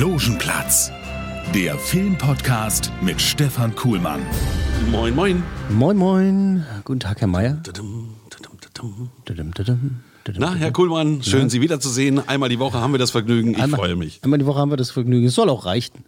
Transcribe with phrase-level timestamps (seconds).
[0.00, 0.90] Logenplatz,
[1.54, 4.20] der Filmpodcast mit Stefan Kuhlmann.
[4.90, 5.42] Moin, moin.
[5.68, 6.64] Moin, moin.
[6.84, 8.16] Guten Tag, Herr tudum,
[10.38, 12.26] Na, Herr Kuhlmann, schön Sie wiederzusehen.
[12.26, 13.50] Einmal die Woche haben wir das Vergnügen.
[13.50, 14.20] Ich Einmal- freue mich.
[14.24, 15.26] Einmal die Woche haben wir das Vergnügen.
[15.26, 16.02] Es soll auch reichen.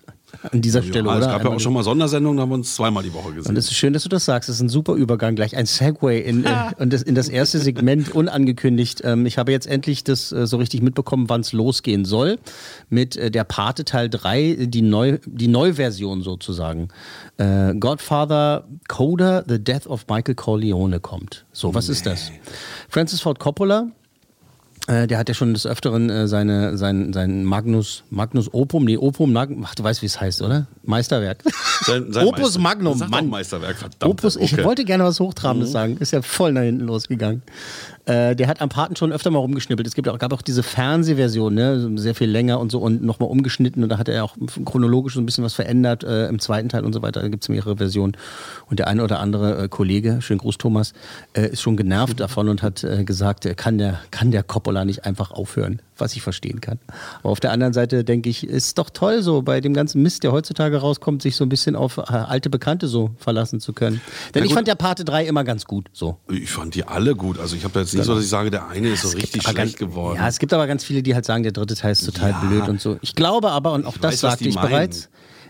[0.51, 1.21] An dieser Stelle, Ja, oder?
[1.21, 3.13] es gab ja Einmal auch die- schon mal Sondersendungen, da haben wir uns zweimal die
[3.13, 3.57] Woche Und gesehen.
[3.57, 4.49] es ist schön, dass du das sagst.
[4.49, 7.59] Das ist ein super Übergang, gleich ein Segway in, äh, und das, in das erste
[7.59, 9.03] Segment unangekündigt.
[9.05, 12.39] Ähm, ich habe jetzt endlich das äh, so richtig mitbekommen, wann es losgehen soll.
[12.91, 16.89] Mit äh, der Pate Teil 3, die, Neu, die Neuversion sozusagen.
[17.37, 21.45] Äh, Godfather Coda, The Death of Michael Corleone kommt.
[21.53, 22.33] So, was ist das?
[22.89, 23.89] Francis Ford Coppola
[24.89, 28.97] Äh, der hat ja schon des Öfteren äh, seine, sein, sein Magnus, Magnus Opum, nee,
[28.97, 30.67] Opum, ach, du weißt, wie es heißt, oder?
[30.83, 31.45] Meisterwerk.
[31.87, 33.29] Sein- sein Opus Meister- Magnum, Sag Mann.
[33.29, 34.05] Meisterwerk, verdammt.
[34.05, 34.63] Opus, ich Okay.
[34.63, 34.67] Mhm.
[34.67, 37.43] wollte gerne was Hochtrabendes sagen, ist ja voll nach hinten losgegangen.
[38.07, 39.87] Äh, der hat am Paten schon öfter mal rumgeschnippelt.
[39.87, 41.93] Es gibt auch, gab auch diese Fernsehversion, ne?
[42.01, 45.21] sehr viel länger und so und nochmal umgeschnitten und da hat er auch chronologisch so
[45.21, 47.21] ein bisschen was verändert äh, im zweiten Teil und so weiter.
[47.23, 48.17] Da gibt es mehrere Versionen.
[48.69, 50.95] Und der eine oder andere äh, Kollege, schönen Gruß Thomas,
[51.35, 54.43] äh, ist schon genervt davon und hat äh, gesagt, kann, der, kann der
[54.73, 56.79] Coppola nicht einfach aufhören, was ich verstehen kann.
[57.21, 60.23] Aber auf der anderen Seite denke ich, ist doch toll so, bei dem ganzen Mist,
[60.23, 64.01] der heutzutage rauskommt, sich so ein bisschen auf äh, alte Bekannte so verlassen zu können.
[64.35, 65.87] Denn Ja, ich fand der Pate 3 immer ganz gut.
[65.93, 66.17] So.
[66.31, 67.39] Ich fand die alle gut.
[67.39, 69.17] Also ich habe da jetzt nicht so, dass ich sage, der eine ist so Es
[69.17, 70.17] richtig schlecht ganz, geworden.
[70.17, 72.39] Ja, es gibt aber ganz viele, die halt sagen, der dritte Teil ist total Ja.
[72.41, 72.97] blöd und so.
[73.03, 74.91] Ich glaube aber, und auch Ich das weiß, sagte ich meinen.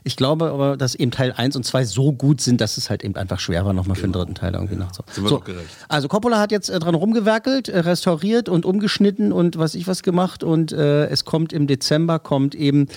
[0.05, 3.05] Ich glaube aber, dass eben Teil 1 und 2 so gut sind, dass es halt
[3.05, 5.05] eben einfach schwer war, nochmal für den dritten Teil irgendwie nach so.
[5.11, 5.43] Sind wir so.
[5.89, 10.03] Also Coppola hat jetzt äh, dran rumgewerkelt, äh, restauriert und umgeschnitten und was ich was
[10.03, 12.89] gemacht und äh, es kommt im Dezember kommt eben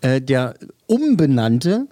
[0.00, 0.54] äh, der
[0.86, 1.88] umbenannte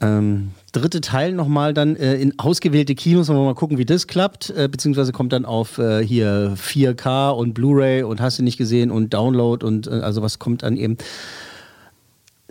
[0.00, 4.06] ähm, dritte Teil nochmal dann äh, in ausgewählte Kinos, wollen wir mal gucken, wie das
[4.06, 8.56] klappt, äh, beziehungsweise kommt dann auf äh, hier 4K und Blu-ray und hast du nicht
[8.56, 10.96] gesehen und Download und äh, also was kommt dann eben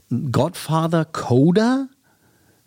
[0.09, 1.87] Godfather Coda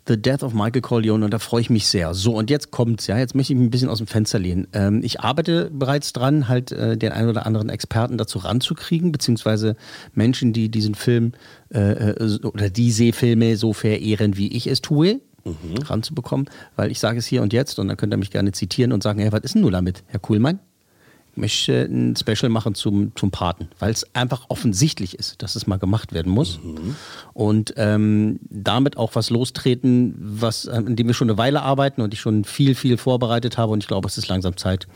[0.05, 2.13] The Death of Michael Corleone und da freue ich mich sehr.
[2.13, 4.67] So, und jetzt kommt's, ja, jetzt möchte ich mich ein bisschen aus dem Fenster lehnen.
[4.73, 9.77] Ähm, ich arbeite bereits dran, halt äh, den einen oder anderen Experten dazu ranzukriegen, beziehungsweise
[10.13, 11.31] Menschen, die diesen Film
[11.73, 15.21] äh, äh, oder die Seefilme so verehren, wie ich es tue,
[15.85, 18.91] ranzubekommen, weil ich sage es hier und jetzt und dann könnt ihr mich gerne zitieren
[18.91, 20.59] und sagen, hey, was ist denn nur damit, Herr Kuhlmann?
[21.33, 25.65] Ich möchte ein Special machen zum, zum Paten, weil es einfach offensichtlich ist, dass es
[25.65, 26.59] mal gemacht werden muss.
[27.33, 32.13] Und ähm, damit auch was lostreten, was, an dem wir schon eine Weile arbeiten und
[32.13, 33.71] ich schon viel, viel vorbereitet habe.
[33.73, 34.87] Und ich glaube, es ist langsam Zeit,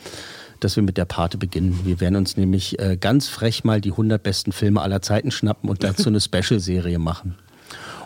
[0.59, 1.79] dass wir mit der Pate beginnen.
[1.85, 5.69] Wir werden uns nämlich äh, ganz frech mal die 100 besten Filme aller Zeiten schnappen
[5.71, 7.35] und dazu eine Special-Serie machen.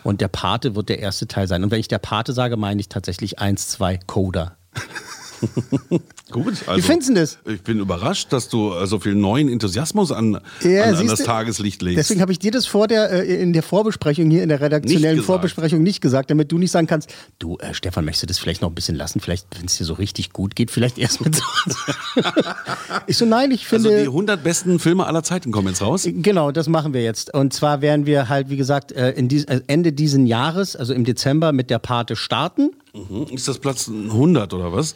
[0.04, 1.62] Und der Pate wird der erste Teil sein.
[1.62, 4.56] Und wenn ich der Pate sage, meine ich tatsächlich 1, 2, Coda.
[6.30, 7.38] Gut, also, Wie findest du das?
[7.46, 11.18] Ich bin überrascht, dass du äh, so viel neuen Enthusiasmus an, Ja, an, an das
[11.20, 11.24] du?
[11.24, 11.98] Tageslicht legst.
[11.98, 15.18] Deswegen habe ich dir das vor der, äh, in der Vorbesprechung hier, in der redaktionellen
[15.18, 15.26] Nicht.
[15.26, 18.62] Vorbesprechung nicht gesagt, damit du nicht sagen kannst, du, äh, Stefan, möchtest du das vielleicht
[18.62, 19.20] noch ein bisschen lassen?
[19.20, 21.42] Vielleicht, wenn es dir so richtig gut geht, vielleicht erst mit so.
[23.06, 24.02] ich so, nein, ich also finde.
[24.02, 26.06] die 100 besten Filme aller Zeiten kommen jetzt raus.
[26.06, 27.34] Genau, das machen wir jetzt.
[27.34, 30.94] Und zwar werden wir halt, wie gesagt, äh, in dies, äh, Ende diesen Jahres, also
[30.94, 32.70] im Dezember, mit der Pate starten.
[32.94, 33.26] Mhm.
[33.30, 34.94] Ist das Platz 100 oder was?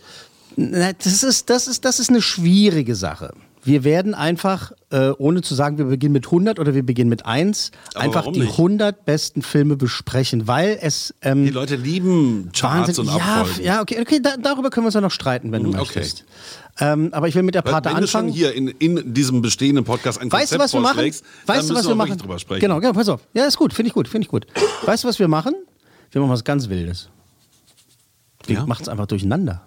[0.56, 3.32] Das ist, das ist, das ist eine schwierige Sache.
[3.62, 7.26] Wir werden einfach, äh, ohne zu sagen, wir beginnen mit 100 oder wir beginnen mit
[7.26, 8.52] 1, Aber einfach die nicht?
[8.52, 13.08] 100 besten Filme besprechen, weil es ähm, Die Leute lieben Charts Wahnsinn.
[13.08, 13.64] und Ja, Abfolgen.
[13.64, 15.98] ja, okay, okay da, darüber können wir uns ja noch streiten, wenn du Mhm, okay.
[15.98, 16.24] möchtest.
[16.78, 18.32] Ähm, aber ich will mit der Pate Wenn du schon anfangen.
[18.36, 20.94] hier in, in diesem bestehenden Podcast ein Weißt du, was wir machen?
[20.94, 22.18] vorschlägst, dann Weißt du, was wir machen?
[22.18, 22.60] drüber sprechen.
[22.60, 23.26] Genau, genau, pass auf.
[23.34, 24.46] Ja, ist gut, finde ich gut, finde ich gut.
[24.84, 25.54] Weißt du, was wir machen?
[26.12, 27.08] Wir machen was ganz Wildes.
[28.46, 28.66] Wir Ja?
[28.66, 29.62] machen es einfach durcheinander.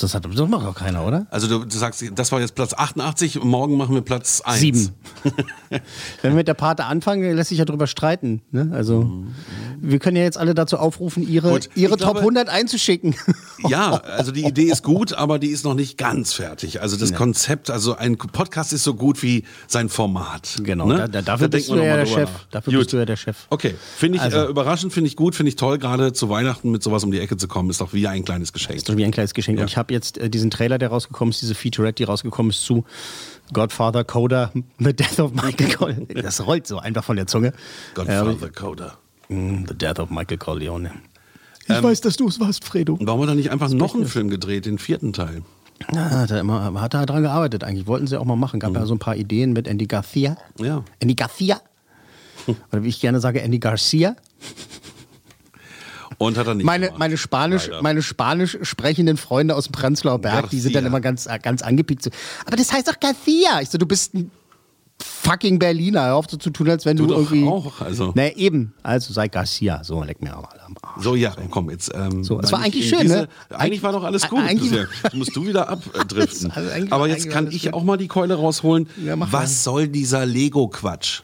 [0.00, 1.26] Das, hat, das macht doch keiner, oder?
[1.30, 4.60] Also du, du sagst, das war jetzt Platz 88, morgen machen wir Platz 1.
[4.60, 4.90] Sieben.
[6.22, 8.42] Wenn wir mit der Pate anfangen, lässt sich ja drüber streiten.
[8.50, 8.70] Ne?
[8.72, 9.24] Also,
[9.80, 13.14] Wir können ja jetzt alle dazu aufrufen, ihre, Gut, ihre Top glaube- 100 einzuschicken.
[13.68, 16.80] Ja, also die Idee ist gut, aber die ist noch nicht ganz fertig.
[16.80, 20.58] Also das Konzept, also ein Podcast ist so gut wie sein Format.
[20.62, 20.96] Genau, ne?
[20.98, 22.30] da, da, dafür Da bist du ja der Chef.
[22.30, 22.44] nach.
[22.52, 22.80] Dafür Gut.
[22.82, 23.36] bist du ja der Chef.
[23.50, 24.38] Okay, finde ich Also.
[24.38, 27.18] äh, überraschend, finde ich gut, finde ich toll, gerade zu Weihnachten mit sowas um die
[27.18, 28.80] Ecke zu kommen, ist doch wie ein kleines Geschenk.
[28.86, 29.58] So wie ein kleines Geschenk.
[29.58, 29.64] Ja.
[29.64, 32.62] Und ich habe jetzt äh, diesen Trailer, der rausgekommen ist, diese Featurette, die rausgekommen ist
[32.62, 32.84] zu
[33.52, 36.06] Godfather Coda, The Death of Michael Corleone.
[36.22, 37.52] Das rollt so einfach von der Zunge.
[37.94, 38.98] Godfather Coda.
[39.28, 40.90] Mm, The Death of Michael Corleone.
[41.70, 42.94] Ich weiß, dass du es warst, Fredo.
[42.94, 45.42] Und warum hat er nicht einfach noch einen Film gedreht, den vierten Teil?
[45.92, 47.86] Ja, hat er immer, hat er dran gearbeitet eigentlich.
[47.86, 48.58] Wollten sie auch mal machen.
[48.58, 50.36] Gab ja so ein paar Ideen mit Andy Garcia.
[50.58, 50.82] Ja.
[50.98, 51.60] Andy Garcia.
[52.72, 54.16] Oder wie ich gerne sage, Andy Garcia.
[56.16, 56.98] Und hat er nicht Meine, gemacht.
[56.98, 57.82] meine, Spanisch, Leider.
[57.82, 60.88] meine spanisch sprechenden Freunde aus dem Prenzlauer Berg, die sind dann Garcia.
[60.88, 62.02] immer ganz, ganz angepiekt.
[62.02, 62.10] So,
[62.44, 63.60] aber das heißt doch Garcia.
[63.60, 64.30] Ich so, du bist ein
[65.22, 66.04] fucking Berliner.
[66.06, 67.46] Hör auf so zu tun, als wenn Du du, irgendwie.
[67.46, 68.12] auch, also.
[68.14, 68.74] Na eben.
[68.82, 69.82] Also sei Garcia.
[69.84, 71.02] So, leck mir aber am Arsch.
[71.04, 71.90] So, ja, komm, jetzt.
[71.94, 73.28] Ähm, So, es war ich eigentlich schön, ne?
[73.50, 74.40] Eigentlich war doch alles gut.
[74.40, 74.86] Eigentlich- bisher.
[75.04, 76.50] Jetzt musst du wieder abdriften.
[76.50, 78.88] Also Aber jetzt kann ich auch mal die Keule rausholen.
[79.04, 79.42] Ja, mach mal.
[79.42, 81.22] Was soll dieser Lego-Quatsch?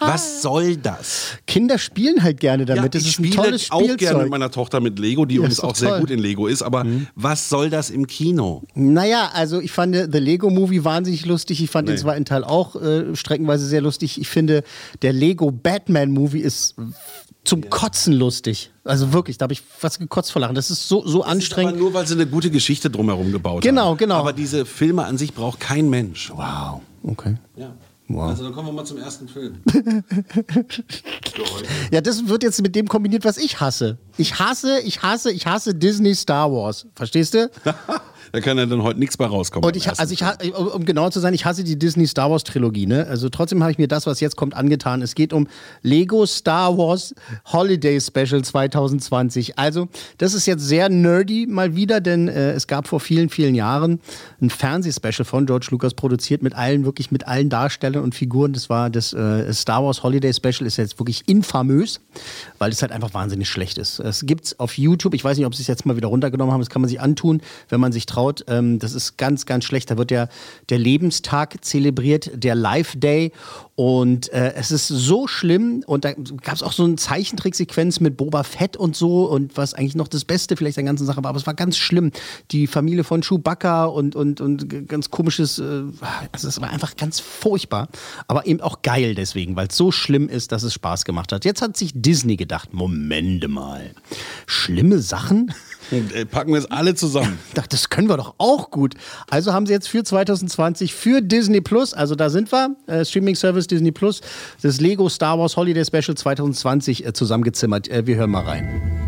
[0.00, 1.36] Was soll das?
[1.46, 2.94] Kinder spielen halt gerne damit.
[2.94, 5.42] das ich ist ein spiele tolles auch gerne mit meiner Tochter mit Lego, die Ja,
[5.42, 5.98] uns auch sehr toll.
[5.98, 6.00] Mhm.
[6.02, 6.62] gut in Lego ist.
[6.62, 8.62] Aber was soll das im Kino?
[8.74, 11.62] Naja, also ich fand The Lego Movie wahnsinnig lustig.
[11.62, 12.00] Ich fand den Nee.
[12.00, 14.20] zweiten Teil auch äh, streckenweise sehr lustig.
[14.20, 14.62] Ich finde,
[15.02, 16.74] der Lego Batman Movie ist
[17.44, 18.70] zum Kotzen lustig.
[18.84, 20.54] Also wirklich, da habe ich fast gekotzt vor Lachen.
[20.54, 21.78] Das ist so, so Aber anstrengend.
[21.78, 23.96] nur, weil sie eine gute Geschichte drumherum gebaut Genau, haben.
[23.98, 24.16] genau.
[24.16, 26.30] Aber diese Filme an sich braucht kein Mensch.
[26.34, 26.80] Wow.
[27.02, 27.36] Okay.
[27.56, 27.72] Ja.
[28.12, 28.30] Wow.
[28.30, 29.60] Also dann kommen wir mal zum ersten Film.
[31.90, 33.98] Ja, das wird jetzt mit dem kombiniert, was ich hasse.
[34.18, 36.86] Ich hasse, ich hasse, ich hasse Disney Star Wars.
[36.94, 37.50] Verstehst du?
[38.32, 39.66] da kann ja dann heute nichts bei rauskommen.
[39.66, 42.42] Und ich, also ich, um um genau zu sein, ich hasse die Disney Star Wars
[42.42, 42.86] Trilogie.
[42.86, 43.06] Ne?
[43.06, 45.02] Also trotzdem habe ich mir das, was jetzt kommt, angetan.
[45.02, 45.46] Es geht um
[45.82, 47.14] Lego Star Wars
[47.52, 49.58] Holiday Special 2020.
[49.58, 49.88] Also
[50.18, 54.00] das ist jetzt sehr nerdy mal wieder, denn äh, es gab vor vielen, vielen Jahren
[54.40, 58.52] ein Fernsehspecial von George Lucas produziert mit allen, wirklich mit allen Darstellern und Figuren.
[58.52, 62.00] Das war das äh, Star Wars Holiday Special, ist jetzt wirklich infamös,
[62.58, 64.00] weil es halt einfach wahnsinnig schlecht ist.
[64.00, 66.60] Es gibt's auf YouTube, ich weiß nicht, ob sie es jetzt mal wieder runtergenommen haben,
[66.60, 68.19] das kann man sich antun, wenn man sich traut.
[68.48, 69.90] Ähm, das ist ganz, ganz schlecht.
[69.90, 70.28] Da wird der,
[70.68, 73.32] der Lebenstag zelebriert, der Life Day.
[73.76, 75.82] Und äh, es ist so schlimm.
[75.86, 79.24] Und da gab es auch so eine Zeichentricksequenz mit Boba Fett und so.
[79.24, 81.30] Und was eigentlich noch das Beste vielleicht der ganzen Sache war.
[81.30, 82.12] Aber es war ganz schlimm.
[82.50, 85.58] Die Familie von Chewbacca und, und, und ganz komisches.
[85.58, 85.82] Äh,
[86.32, 87.88] also es war einfach ganz furchtbar.
[88.28, 91.44] Aber eben auch geil deswegen, weil es so schlimm ist, dass es Spaß gemacht hat.
[91.44, 93.92] Jetzt hat sich Disney gedacht: Momente mal.
[94.46, 95.54] Schlimme Sachen?
[95.90, 97.38] Äh, Packen wir es alle zusammen.
[97.68, 98.94] das können wir doch auch gut.
[99.28, 103.34] Also haben sie jetzt für 2020 für Disney Plus, also da sind wir, äh, Streaming
[103.34, 104.20] Service Disney Plus,
[104.62, 107.88] das Lego Star Wars Holiday Special 2020 äh, zusammengezimmert.
[107.88, 108.99] Äh, wir hören mal rein.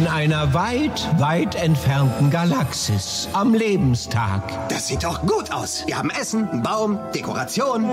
[0.00, 4.40] In einer weit, weit entfernten Galaxis am Lebenstag.
[4.70, 5.82] Das sieht doch gut aus.
[5.86, 7.84] Wir haben Essen, einen Baum, Dekoration.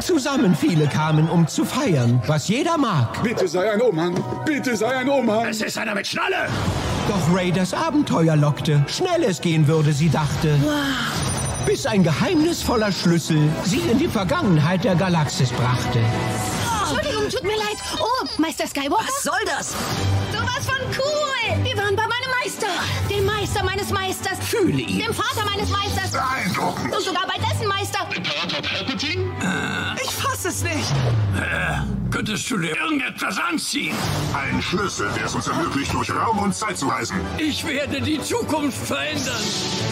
[0.00, 3.22] Zusammen viele kamen, um zu feiern, was jeder mag.
[3.22, 4.14] Bitte sei ein Oman.
[4.44, 5.46] Bitte sei ein Oman.
[5.46, 6.48] Es ist einer mit Schnalle.
[7.06, 8.84] Doch Ray das Abenteuer lockte.
[8.88, 10.58] Schnell es gehen würde, sie dachte.
[11.64, 16.00] Bis ein geheimnisvoller Schlüssel sie in die Vergangenheit der Galaxis brachte.
[16.80, 17.76] Entschuldigung, tut mir leid.
[18.00, 19.04] Oh, Meister Skywalker?
[19.06, 19.76] Was soll das?
[20.56, 21.64] Sowas von cool.
[21.64, 22.66] Wir waren bei meinem Meister.
[23.10, 24.38] Dem Meister meines Meisters.
[24.40, 24.98] Fühle ihn.
[25.00, 26.12] Dem Vater meines Meisters.
[26.12, 26.94] Beeindruckend.
[26.94, 28.06] Und sogar bei dessen Meister.
[30.02, 30.94] Ich fass es nicht.
[32.10, 33.94] Könntest du dir irgendetwas anziehen?
[34.32, 37.16] Ein Schlüssel, der es uns ermöglicht, durch Raum und Zeit zu reisen.
[37.36, 39.42] Ich werde die Zukunft verändern.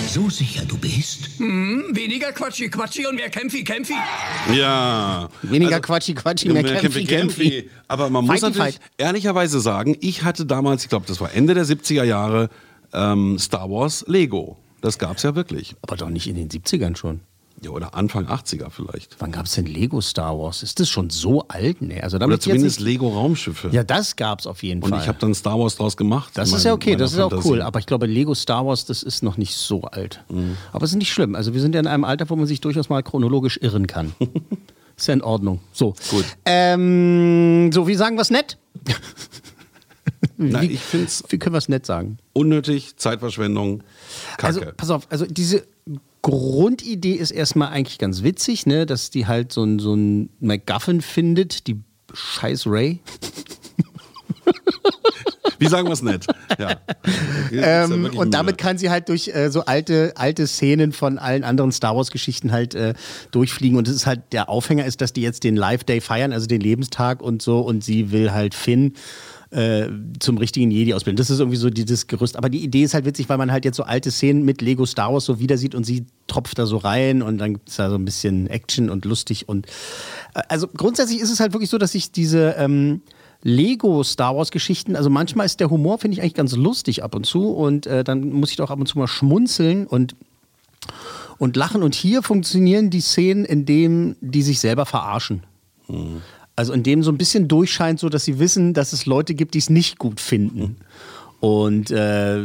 [0.08, 1.28] So sicher du bist.
[1.38, 3.94] Hm, weniger Quatschi Quatschi und mehr Kämpfi Kämpfi.
[4.55, 5.29] Ja.
[5.43, 7.70] Weniger Quatschi Quatschi, mehr Kämpfi Kämpfi.
[7.89, 8.91] Aber man muss Fighty natürlich Fight.
[8.96, 12.49] ehrlicherweise sagen, ich hatte damals, ich glaube, das war Ende der 70er Jahre,
[12.93, 14.56] ähm, Star Wars Lego.
[14.81, 15.75] Das gab es ja wirklich.
[15.82, 17.20] Aber doch nicht in den 70ern schon.
[17.63, 19.17] Ja, oder Anfang 80er vielleicht.
[19.20, 20.63] Wann gab es denn Lego Star Wars?
[20.63, 21.81] Ist das schon so alt?
[21.81, 23.69] Nee, also Oder damit jetzt zumindest nicht, Lego Raumschiffe.
[23.73, 25.01] Ja, das gab es auf jeden Und Fall.
[25.01, 26.31] ich habe dann Star Wars draus gemacht.
[26.34, 27.49] Das mein- ist ja okay, das ist auch Fantasie.
[27.49, 27.63] cool.
[27.63, 30.23] Aber ich glaube, Lego Star Wars, das ist noch nicht so alt.
[30.29, 30.56] Mhm.
[30.73, 31.34] Aber es ist nicht schlimm.
[31.34, 34.13] Also wir sind ja in einem Alter, wo man sich durchaus mal chronologisch irren kann.
[34.96, 35.61] ist ja in Ordnung.
[35.73, 35.94] So.
[36.11, 36.25] Gut.
[36.44, 38.58] Ähm, so, wie sagen wir es nett?
[40.37, 42.19] Na, wie, ich finde es wie können wir es nett sagen?
[42.32, 43.82] unnötig, Zeitverschwendung,
[44.37, 44.46] Kacke.
[44.46, 45.65] Also, pass auf, also diese
[46.23, 48.87] Grundidee ist erstmal eigentlich ganz witzig, ne?
[48.87, 51.81] dass die halt so ein, so ein MacGuffin findet, die
[52.13, 53.01] scheiß Ray.
[55.58, 56.27] Wie sagen wir es nett?
[56.58, 56.77] Ja.
[57.53, 61.70] Ähm, und damit kann sie halt durch äh, so alte, alte Szenen von allen anderen
[61.70, 62.94] Star Wars-Geschichten halt äh,
[63.31, 63.79] durchfliegen.
[63.79, 66.49] Und es ist halt, der Aufhänger ist, dass die jetzt den Live Day feiern, also
[66.49, 67.61] den Lebenstag und so.
[67.61, 68.94] Und sie will halt Finn
[69.55, 71.17] äh, zum richtigen Jedi ausbilden.
[71.17, 72.37] Das ist irgendwie so dieses Gerüst.
[72.37, 74.84] Aber die Idee ist halt witzig, weil man halt jetzt so alte Szenen mit Lego
[74.84, 77.77] Star Wars so wieder sieht und sie tropft da so rein und dann gibt es
[77.77, 79.67] da so ein bisschen Action und lustig und
[80.34, 83.03] äh, also grundsätzlich ist es halt wirklich so, dass ich diese ähm,
[83.43, 87.15] Lego Star Wars Geschichten, also manchmal ist der Humor, finde ich eigentlich ganz lustig ab
[87.15, 90.17] und zu und äh, dann muss ich doch ab und zu mal schmunzeln und
[91.39, 95.43] und lachen und hier funktionieren die Szenen, in denen die sich selber verarschen.
[95.89, 96.23] Mhm.
[96.56, 99.55] Also in dem so ein bisschen durchscheint, so dass sie wissen, dass es Leute gibt,
[99.55, 100.77] die es nicht gut finden.
[101.44, 102.41] Und äh,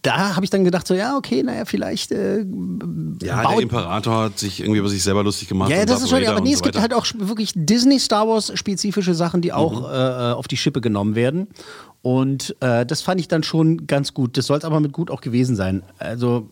[0.00, 2.12] da habe ich dann gedacht, so, ja, okay, naja, vielleicht.
[2.12, 2.46] Äh,
[3.22, 5.70] ja, der Imperator hat sich irgendwie über sich selber lustig gemacht.
[5.70, 9.42] Ja, das ist schon, aber nee, so es gibt halt auch wirklich Disney-Star Wars-spezifische Sachen,
[9.42, 9.94] die auch mhm.
[9.94, 11.48] äh, auf die Schippe genommen werden.
[12.00, 14.38] Und äh, das fand ich dann schon ganz gut.
[14.38, 15.82] Das soll es aber mit gut auch gewesen sein.
[15.98, 16.48] Also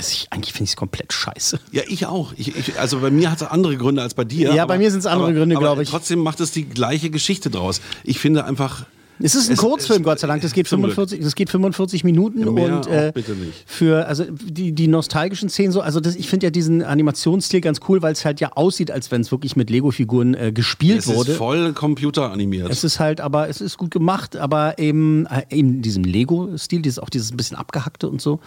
[0.00, 1.60] also ich, eigentlich finde ich es komplett scheiße.
[1.72, 2.32] Ja, ich auch.
[2.36, 4.54] Ich, ich, also bei mir hat es andere Gründe als bei dir.
[4.54, 5.90] Ja, aber, bei mir sind es andere aber, Gründe, glaube ich.
[5.90, 7.82] Trotzdem macht es die gleiche Geschichte draus.
[8.02, 8.86] Ich finde einfach.
[9.22, 10.40] Es ist ein es, Kurzfilm, es, Gott sei Dank.
[10.40, 13.64] Das geht 45, das geht 45 Minuten ja, und äh, bitte nicht.
[13.66, 15.82] für also die, die nostalgischen Szenen so.
[15.82, 19.10] Also das, ich finde ja diesen Animationsstil ganz cool, weil es halt ja aussieht, als
[19.10, 21.20] wenn es wirklich mit Lego-Figuren äh, gespielt es wurde.
[21.20, 22.70] Es ist voll computeranimiert.
[22.70, 26.98] Es ist halt, aber es ist gut gemacht, aber eben äh, in diesem Lego-Stil, dieses
[26.98, 28.40] auch dieses ein bisschen abgehackte und so.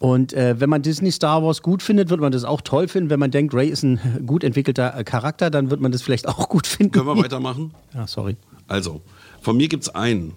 [0.00, 3.10] Und äh, wenn man Disney Star Wars gut findet, wird man das auch toll finden.
[3.10, 6.26] Wenn man denkt, Ray ist ein gut entwickelter äh, Charakter, dann wird man das vielleicht
[6.26, 6.92] auch gut finden.
[6.92, 7.74] Können wir weitermachen?
[7.94, 8.38] Ja, sorry.
[8.66, 9.02] Also,
[9.42, 10.32] von mir gibt es einen.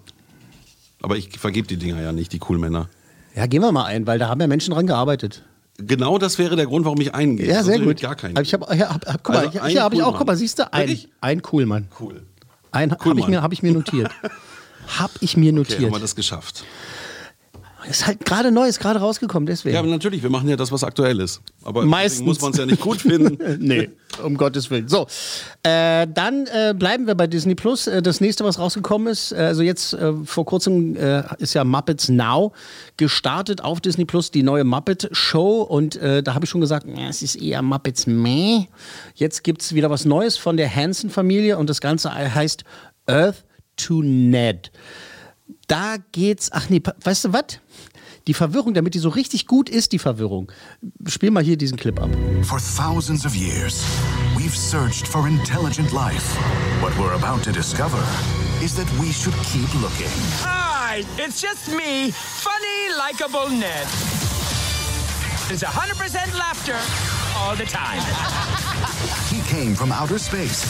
[1.00, 2.90] Aber ich vergebe die Dinger ja nicht, die cool Männer.
[3.34, 5.42] Ja, gehen wir mal ein, weil da haben ja Menschen dran gearbeitet.
[5.78, 7.48] Genau das wäre der Grund, warum ich eingehe.
[7.48, 8.02] Ja, sehr gut.
[8.02, 8.38] Gar keinen.
[8.42, 10.70] Ich habe, ja, hab, guck mal, also hier habe ich auch, guck mal, siehst du,
[10.72, 11.88] ein, ein Coolmann.
[11.98, 12.22] Cool.
[12.70, 14.10] Ein cool habe ich, mir, hab ich mir notiert.
[14.98, 15.78] hab ich mir notiert.
[15.78, 16.64] Okay, haben wir das geschafft.
[17.88, 19.74] Ist halt gerade neu, ist gerade rausgekommen, deswegen.
[19.74, 21.42] Ja, aber natürlich, wir machen ja das, was aktuell ist.
[21.62, 23.38] Aber Meistens muss man es ja nicht gut finden.
[23.60, 23.90] nee,
[24.22, 24.88] um Gottes Willen.
[24.88, 25.06] So,
[25.62, 27.86] äh, dann äh, bleiben wir bei Disney Plus.
[27.86, 31.64] Äh, das nächste, was rausgekommen ist, äh, also jetzt äh, vor kurzem äh, ist ja
[31.64, 32.52] Muppets Now
[32.96, 35.62] gestartet auf Disney Plus, die neue Muppet Show.
[35.62, 38.66] Und da habe ich schon gesagt, ja, es ist eher Muppets Meh.
[39.14, 42.64] Jetzt gibt es wieder was Neues von der Hansen-Familie und das Ganze heißt
[43.06, 43.44] Earth
[43.76, 44.70] to Ned
[45.66, 47.60] da geht's, ach nee, weißt du was?
[48.26, 50.50] Die Verwirrung, damit die so richtig gut ist, die Verwirrung.
[51.06, 52.08] Spiel mal hier diesen Clip ab.
[52.42, 53.84] For thousands of years,
[54.36, 56.36] we've searched for intelligent life.
[56.80, 58.02] What we're about to discover
[58.62, 60.10] is that we should keep looking.
[60.42, 63.86] Hi, it's just me, funny, likable Ned.
[65.50, 66.78] It's 100% laughter
[67.36, 68.00] all the time.
[69.28, 70.64] he came from outer space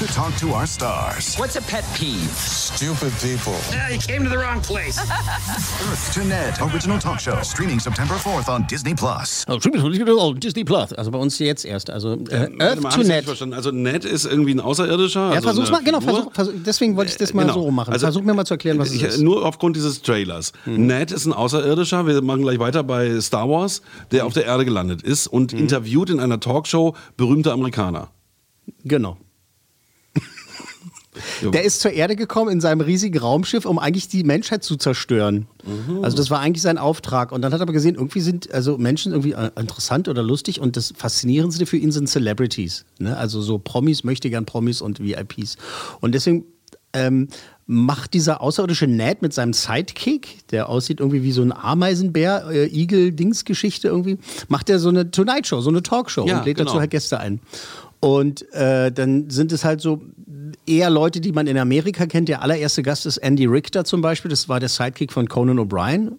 [0.00, 1.36] to talk to our stars.
[1.36, 2.30] What's a pet peeve?
[2.30, 3.54] Stupid people.
[3.70, 4.98] Yeah, you came to the wrong place.
[5.10, 9.44] Earth to Ned, original talk show, streaming September 4th on Disney Plus.
[9.46, 10.94] Oh, Disney Plus.
[10.94, 11.90] Also bei uns jetzt erst.
[11.90, 13.28] Also äh, Earth mal, to Ned.
[13.52, 15.20] Also Ned ist irgendwie ein Außerirdischer.
[15.20, 16.00] Ja, also versuch's mal, genau.
[16.00, 17.54] Versuch, versuch, deswegen wollte ich das mal genau.
[17.54, 17.92] so machen.
[17.92, 19.20] Also, versuch mir mal zu erklären, was ich, es ist.
[19.20, 20.54] Nur aufgrund dieses Trailers.
[20.64, 20.86] Mhm.
[20.86, 22.06] Ned ist ein Außerirdischer.
[22.06, 23.82] Wir machen gleich weiter bei Star Wars,
[24.12, 24.28] der mhm.
[24.28, 25.58] auf der Erde gelandet ist und mhm.
[25.58, 28.08] interviewt in einer Talkshow berühmte Amerikaner.
[28.84, 29.16] Genau.
[31.52, 35.46] Der ist zur Erde gekommen in seinem riesigen Raumschiff, um eigentlich die Menschheit zu zerstören.
[35.64, 36.04] Mhm.
[36.04, 37.32] Also das war eigentlich sein Auftrag.
[37.32, 40.60] Und dann hat er aber gesehen, irgendwie sind also Menschen irgendwie äh, interessant oder lustig
[40.60, 42.84] und das Faszinierendste für ihn sind Celebrities.
[42.98, 43.16] Ne?
[43.16, 45.56] Also so Promis, möchte gern Promis und VIPs.
[46.00, 46.44] Und deswegen
[46.92, 47.28] ähm,
[47.66, 52.66] macht dieser außerirdische Ned mit seinem Sidekick, der aussieht irgendwie wie so ein Ameisenbär, äh,
[52.66, 56.70] Igel-Dings-Geschichte irgendwie, macht er so eine Tonight-Show, so eine Talkshow ja, und lädt genau.
[56.70, 57.40] dazu halt Gäste ein.
[58.00, 60.00] Und äh, dann sind es halt so
[60.66, 62.28] eher Leute, die man in Amerika kennt.
[62.28, 64.30] Der allererste Gast ist Andy Richter zum Beispiel.
[64.30, 66.12] Das war der Sidekick von Conan O'Brien.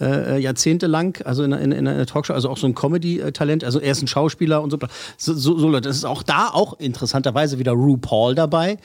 [0.00, 3.62] Äh, jahrzehntelang, also in, in, in, einer Talkshow, also auch so ein Comedy-Talent.
[3.62, 4.78] Also er ist ein Schauspieler und so.
[5.16, 5.88] So, so, so Leute.
[5.88, 8.78] Das ist auch da auch interessanterweise wieder RuPaul dabei.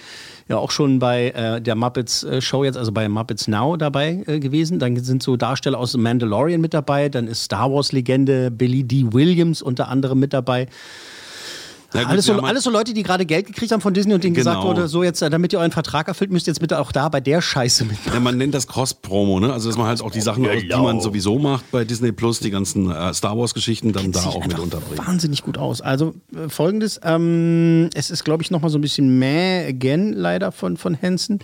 [0.47, 4.23] Ja, auch schon bei äh, der Muppets äh, Show jetzt, also bei Muppets Now dabei
[4.27, 4.77] äh, gewesen.
[4.77, 7.09] Dann sind so Darsteller aus The Mandalorian mit dabei.
[7.09, 9.07] Dann ist Star Wars-Legende Billy D.
[9.11, 10.67] Williams unter anderem mit dabei.
[11.93, 14.23] Ja, gut, alles, so, alles so Leute, die gerade Geld gekriegt haben von Disney und
[14.23, 14.51] denen genau.
[14.51, 16.91] gesagt wurde, so jetzt, äh, damit ihr euren Vertrag erfüllt, müsst ihr jetzt bitte auch
[16.91, 18.13] da bei der Scheiße mitmachen.
[18.13, 19.53] Ja, man nennt das Cross-Promo, ne?
[19.53, 20.59] Also dass man halt auch die Sachen, genau.
[20.59, 24.45] die man sowieso macht bei Disney Plus, die ganzen äh, Star Wars-Geschichten dann da auch
[24.45, 25.07] mit unterbringt.
[25.07, 25.79] Wahnsinnig gut aus.
[25.79, 30.51] Also äh, folgendes, ähm, es ist, glaube ich, nochmal so ein bisschen meh again leider
[30.51, 31.39] von, von Henson.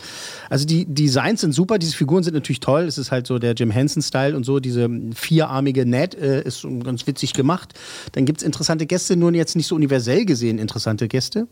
[0.50, 2.84] Also die Designs sind super, diese Figuren sind natürlich toll.
[2.84, 7.08] Es ist halt so der Jim Henson-Style und so, diese vierarmige Ned äh, ist ganz
[7.08, 7.74] witzig gemacht.
[8.12, 11.48] Dann gibt es interessante Gäste, nur jetzt nicht so universell gesehen interessante Gäste.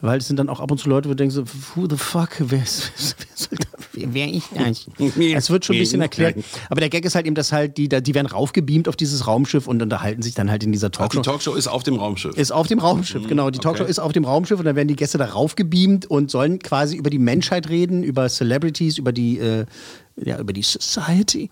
[0.00, 1.44] weil es sind dann auch ab und zu Leute, wo du denkst, so,
[1.74, 4.86] who the fuck, wer, ist, wer, soll da, wer, wer ich das?
[5.06, 6.36] es wird schon ein bisschen erklärt.
[6.68, 9.66] Aber der Gag ist halt eben, dass halt die, die werden raufgebeamt auf dieses Raumschiff
[9.66, 11.20] und unterhalten sich dann halt in dieser Ach, Talkshow.
[11.20, 12.36] die Talkshow ist auf dem Raumschiff.
[12.36, 13.50] Ist auf dem Raumschiff, genau.
[13.50, 13.90] Die Talkshow okay.
[13.90, 17.10] ist auf dem Raumschiff und dann werden die Gäste da raufgebeamt und sollen quasi über
[17.10, 19.64] die Menschheit reden, über Celebrities, über die, äh,
[20.16, 21.50] ja, über die Society.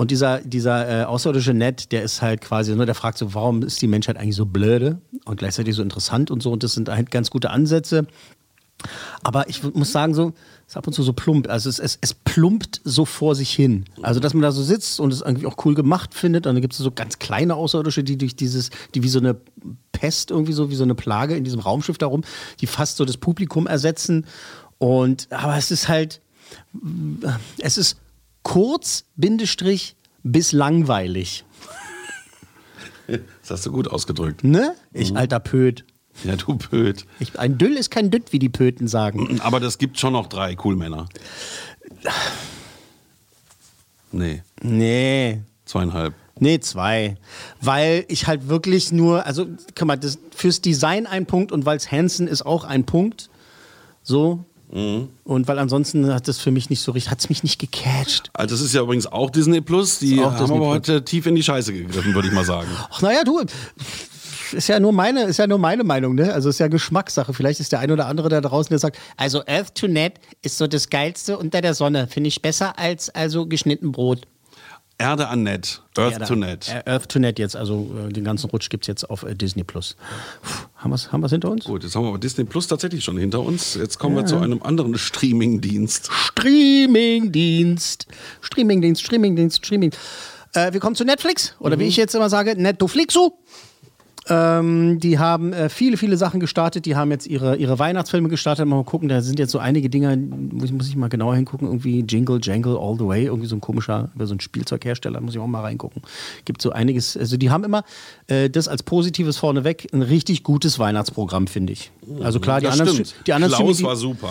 [0.00, 3.62] Und dieser, dieser äh, außerirdische Ned, der ist halt quasi, ne, der fragt so, warum
[3.62, 6.50] ist die Menschheit eigentlich so blöde und gleichzeitig so interessant und so.
[6.50, 8.06] Und das sind halt ganz gute Ansätze.
[9.22, 10.32] Aber ich muss sagen, so,
[10.66, 11.50] es ist ab und zu so plump.
[11.50, 13.84] Also es, es, es plumpt so vor sich hin.
[14.00, 16.46] Also, dass man da so sitzt und es irgendwie auch cool gemacht findet.
[16.46, 19.36] Und dann gibt es so ganz kleine Außerirdische, die durch dieses, die wie so eine
[19.92, 22.22] Pest irgendwie so, wie so eine Plage in diesem Raumschiff darum,
[22.62, 24.24] die fast so das Publikum ersetzen.
[24.78, 26.22] Und, aber es ist halt,
[27.58, 27.98] es ist
[28.42, 31.44] kurz, Bindestrich, bis langweilig.
[33.06, 34.44] Das hast du gut ausgedrückt.
[34.44, 34.74] Ne?
[34.92, 35.84] Ich alter Pöt.
[36.24, 37.06] Ja, du Pöt.
[37.18, 39.40] Ich, ein Düll ist kein Dütt, wie die Pöten sagen.
[39.40, 41.06] Aber das gibt schon noch drei Coolmänner.
[44.12, 45.40] Nee, Nee.
[45.64, 46.14] zweieinhalb.
[46.38, 47.16] Nee, zwei.
[47.60, 51.76] Weil ich halt wirklich nur, also, guck mal, das, fürs Design ein Punkt und weil
[51.76, 53.28] es Hansen ist auch ein Punkt.
[54.02, 54.44] So.
[54.72, 58.30] Und weil ansonsten hat das für mich nicht so richtig, hat es mich nicht gecatcht.
[58.32, 59.98] Also das ist ja übrigens auch Disney Plus.
[59.98, 62.68] Die auch haben Disney aber heute tief in die Scheiße gegriffen, würde ich mal sagen.
[62.90, 63.42] Ach, naja, du.
[64.52, 66.32] Ist ja, nur meine, ist ja nur meine Meinung, ne?
[66.32, 67.34] Also ist ja Geschmackssache.
[67.34, 70.58] Vielleicht ist der ein oder andere da draußen, der sagt, also Earth to Net ist
[70.58, 72.06] so das Geilste unter der Sonne.
[72.08, 74.26] Finde ich besser als also geschnitten Brot.
[75.00, 76.68] Erde an Net, Earth Ja, to Net.
[76.68, 79.34] Äh, Earth to Net jetzt, also äh, den ganzen Rutsch gibt es jetzt auf äh,
[79.34, 79.96] Disney Plus.
[80.42, 81.64] Puh, haben wir es haben wir's hinter uns?
[81.64, 83.74] Gut, jetzt haben wir aber Disney Plus tatsächlich schon hinter uns.
[83.74, 84.26] Jetzt kommen wir Ja.
[84.28, 86.10] zu einem anderen Streaming-Dienst.
[86.12, 88.06] Streamingdienst.
[88.42, 89.92] Streamingdienst, Streamingdienst, Streaming.
[90.52, 91.54] Äh, wir kommen zu Netflix.
[91.60, 91.80] Oder Mhm.
[91.80, 93.30] wie ich jetzt immer sage, Netflixu.
[94.28, 96.84] Ähm, die haben äh, viele, viele Sachen gestartet.
[96.86, 98.66] Die haben jetzt ihre, ihre Weihnachtsfilme gestartet.
[98.66, 101.66] Mal gucken, da sind jetzt so einige Dinger, muss, muss ich mal genauer hingucken.
[101.66, 103.24] Irgendwie Jingle, Jangle, All the Way.
[103.26, 106.02] Irgendwie so ein komischer, so ein Spielzeughersteller, muss ich auch mal reingucken.
[106.44, 107.16] Gibt so einiges.
[107.16, 107.82] Also, die haben immer
[108.26, 109.88] äh, das als Positives vorneweg.
[109.92, 111.90] Ein richtig gutes Weihnachtsprogramm, finde ich.
[112.22, 113.14] Also, klar, die Das anderen, stimmt.
[113.26, 114.30] die anderen Klaus Streaming- war super.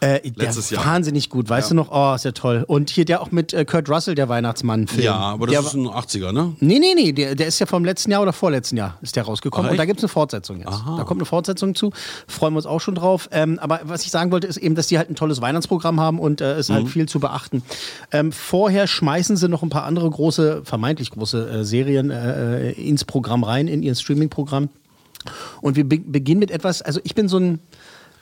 [0.00, 0.84] Äh, Letztes Jahr.
[0.84, 1.90] Wahnsinnig gut, weißt du noch?
[1.90, 2.64] Oh, ist ja toll.
[2.66, 5.02] Und hier der auch mit äh, Kurt Russell, der Weihnachtsmann-Film.
[5.02, 6.54] Ja, aber das der, ist ein 80er, ne?
[6.60, 9.24] Nee, nee, nee, der, der ist ja vom letzten Jahr oder vorletzten Jahr ist der
[9.24, 9.68] rausgekommen.
[9.68, 10.70] Ach, und da gibt es eine Fortsetzung jetzt.
[10.70, 11.92] Da kommt eine Fortsetzung zu.
[12.28, 13.28] Freuen wir uns auch schon drauf.
[13.32, 16.18] Ähm, aber was ich sagen wollte, ist eben, dass die halt ein tolles Weihnachtsprogramm haben
[16.18, 16.88] und äh, ist halt Mhm.
[16.88, 17.62] viel zu beachten.
[18.12, 23.04] Ähm, vorher schmeißen sie noch ein paar andere große, vermeintlich große äh, Serien äh, ins
[23.04, 24.68] Programm rein, in ihr Streaming-Programm.
[25.60, 27.58] Und wir be beginnen mit etwas, also ich bin so ein,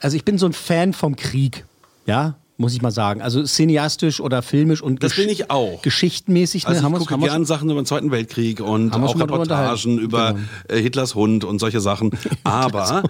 [0.05, 1.65] also ich bin so ein Fan vom Krieg.
[2.07, 3.21] Ja, muss ich mal sagen.
[3.21, 5.83] Also cineastisch oder filmisch und Das bin ich auch.
[5.83, 6.67] geschichtenmäßig.
[6.69, 6.79] Also ne?
[6.79, 10.35] ich Haben gucke haben wir's- gern Sachen über den Zweiten Weltkrieg und auch Reportagen über
[10.35, 10.45] Genau.
[10.69, 12.11] äh, Hitlers Hund und solche Sachen.
[12.45, 13.03] Aber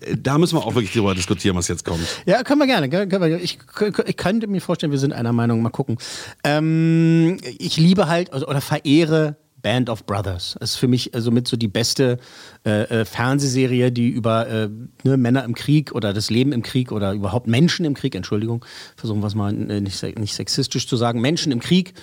[0.00, 2.00] äh, da müssen wir auch wirklich drüber diskutieren, was jetzt kommt.
[2.26, 2.88] Ja, können wir gerne.
[2.88, 3.58] Können wir, ich,
[4.06, 5.62] ich könnte mir vorstellen, wir sind einer Meinung.
[5.62, 5.98] Mal gucken.
[6.42, 10.56] Ähm, ich liebe halt also, oder verehre Band of Brothers.
[10.60, 12.18] Das ist für mich also mit so die beste
[12.64, 14.68] äh, äh, Fernsehserie, die über äh,
[15.02, 18.64] ne, Männer im Krieg oder das Leben im Krieg oder überhaupt Menschen im Krieg, Entschuldigung,
[18.96, 21.94] versuchen wir es mal äh, nicht, nicht sexistisch zu sagen, Menschen im Krieg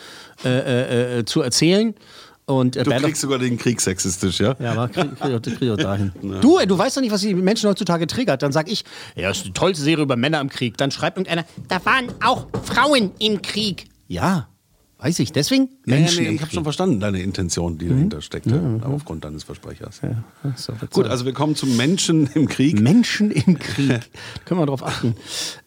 [0.44, 1.96] äh, äh, zu erzählen.
[2.46, 4.56] Und, äh, Du Band kriegst sogar den Krieg sexistisch, ja?
[4.60, 6.12] Ja, aber krieg, krieg, krieg, dahin.
[6.42, 8.44] Du, ey, du weißt doch nicht, was die Menschen heutzutage triggert.
[8.44, 8.84] Dann sag ich,
[9.16, 10.78] ja, das ist die tollste Serie über Männer im Krieg.
[10.78, 13.86] Dann schreibt irgendeiner, da waren auch Frauen im Krieg.
[14.08, 14.48] Ja,
[15.06, 15.32] weiß ich.
[15.32, 18.48] Deswegen Ja, ja, Menschen nee, im ich habe schon verstanden, deine Intention, die dahinter steckt,
[18.48, 20.02] ja, aufgrund deines Versprechers.
[20.56, 22.80] So, was Gut, also wir kommen zu Menschen im Krieg.
[22.80, 24.00] Menschen im Krieg.
[24.46, 25.16] Können wir darauf achten,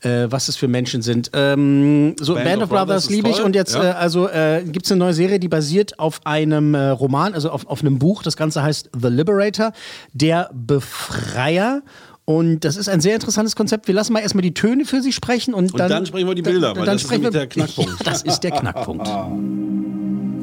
[0.00, 1.30] äh, was es für Menschen sind.
[1.34, 3.40] Ähm, so, Band Band, of of Brothers, Brothers liebe ich.
[3.40, 3.84] Und jetzt ja.
[3.84, 7.50] äh, also äh, gibt es eine neue Serie, die basiert auf einem äh, Roman, also
[7.50, 8.24] auf, auf einem Buch.
[8.24, 9.72] Das Ganze heißt The Liberator,
[10.12, 11.82] der Befreier.
[12.28, 13.88] Und das ist ein sehr interessantes Konzept.
[13.88, 16.42] Wir lassen mal erstmal die Töne für Sie sprechen und, Und dann sprechen wir die
[16.42, 17.94] Bilder, weil das ist sprechen nämlich wir- der Knackpunkt.
[18.06, 19.08] Das ist der Knackpunkt.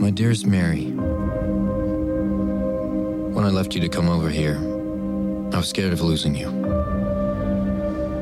[0.01, 0.91] My dearest Mary,
[3.35, 4.57] when I left you to come over here,
[5.53, 6.47] I was scared of losing you.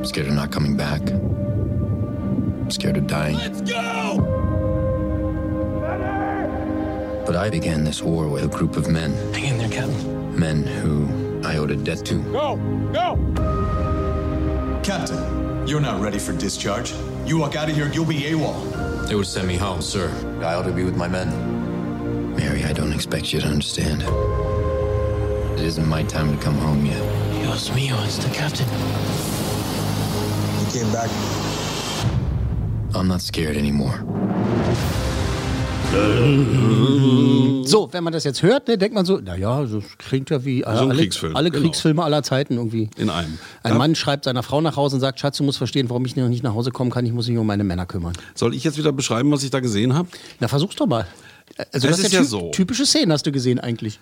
[0.04, 1.00] Scared of not coming back.
[2.68, 3.38] Scared of dying.
[3.38, 4.20] Let's go!
[7.24, 9.14] But I began this war with a group of men.
[9.32, 10.38] Hang in there, Captain.
[10.38, 11.08] Men who
[11.64, 12.16] I owed a debt to.
[12.30, 12.56] Go!
[12.92, 13.16] Go!
[14.84, 16.92] Captain, you're not ready for discharge.
[17.24, 19.08] You walk out of here, you'll be AWOL.
[19.08, 20.10] They would send me home, sir.
[20.42, 22.36] I ought to be with my men.
[22.36, 24.02] Mary, I don't expect you to understand.
[25.58, 27.00] It isn't my time to come home yet.
[27.32, 28.68] Dios mío, it's the captain.
[30.58, 31.08] He came back.
[32.94, 34.04] I'm not scared anymore.
[37.66, 40.64] So, wenn man das jetzt hört, ne, denkt man so, naja, das klingt ja wie
[40.64, 41.62] alle, Kriegsfilm, alle genau.
[41.62, 42.90] Kriegsfilme aller Zeiten irgendwie.
[42.96, 43.38] In einem.
[43.62, 43.78] Ein Ja.
[43.78, 46.28] Mann schreibt seiner Frau nach Hause und sagt, Schatz, du musst verstehen, warum ich noch
[46.28, 48.12] nicht nach Hause kommen kann, ich muss mich um meine Männer kümmern.
[48.34, 50.08] Soll ich jetzt wieder beschreiben, was ich da gesehen habe?
[50.40, 51.06] Na, versuch's doch mal.
[51.72, 52.50] Also Es das ist ja, ja ty- so.
[52.50, 53.98] typische Szenen hast du gesehen eigentlich.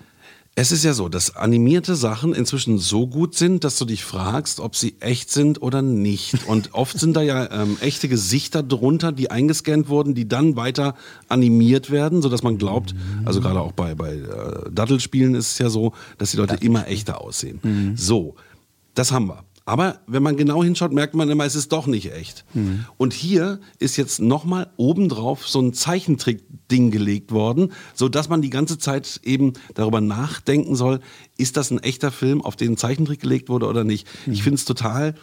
[0.55, 4.61] Es ist ja so, dass animierte Sachen inzwischen so gut sind, dass du dich fragst,
[4.61, 6.35] ob sie echt sind oder nicht.
[6.47, 10.95] Und oft sind da ja ähm, echte Gesichter drunter, die eingescannt wurden, die dann weiter
[11.29, 15.71] animiert werden, sodass man glaubt, also gerade auch bei, bei äh, Dattelspielen ist es ja
[15.71, 17.95] so, dass die Leute immer echter aussehen.
[17.97, 18.35] So,
[18.95, 19.45] das haben wir.
[19.65, 22.45] Aber wenn man genau hinschaut, merkt man immer, es ist doch nicht echt.
[22.97, 28.79] Und hier ist jetzt nochmal obendrauf so ein Zeichentrick-Ding gelegt worden, sodass man die ganze
[28.79, 31.01] Zeit eben darüber nachdenken soll,
[31.37, 34.09] ist das ein echter Film, auf den ein Zeichentrick gelegt wurde oder nicht.
[34.27, 35.15] Ich finde es total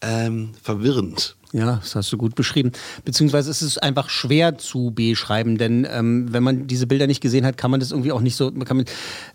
[0.00, 1.36] ähm, verwirrend.
[1.52, 2.72] Ja, das hast du gut beschrieben.
[3.04, 7.46] Beziehungsweise es ist einfach schwer zu beschreiben, denn ähm, wenn man diese Bilder nicht gesehen
[7.46, 8.50] hat, kann man das irgendwie auch nicht so.
[8.50, 8.84] Man,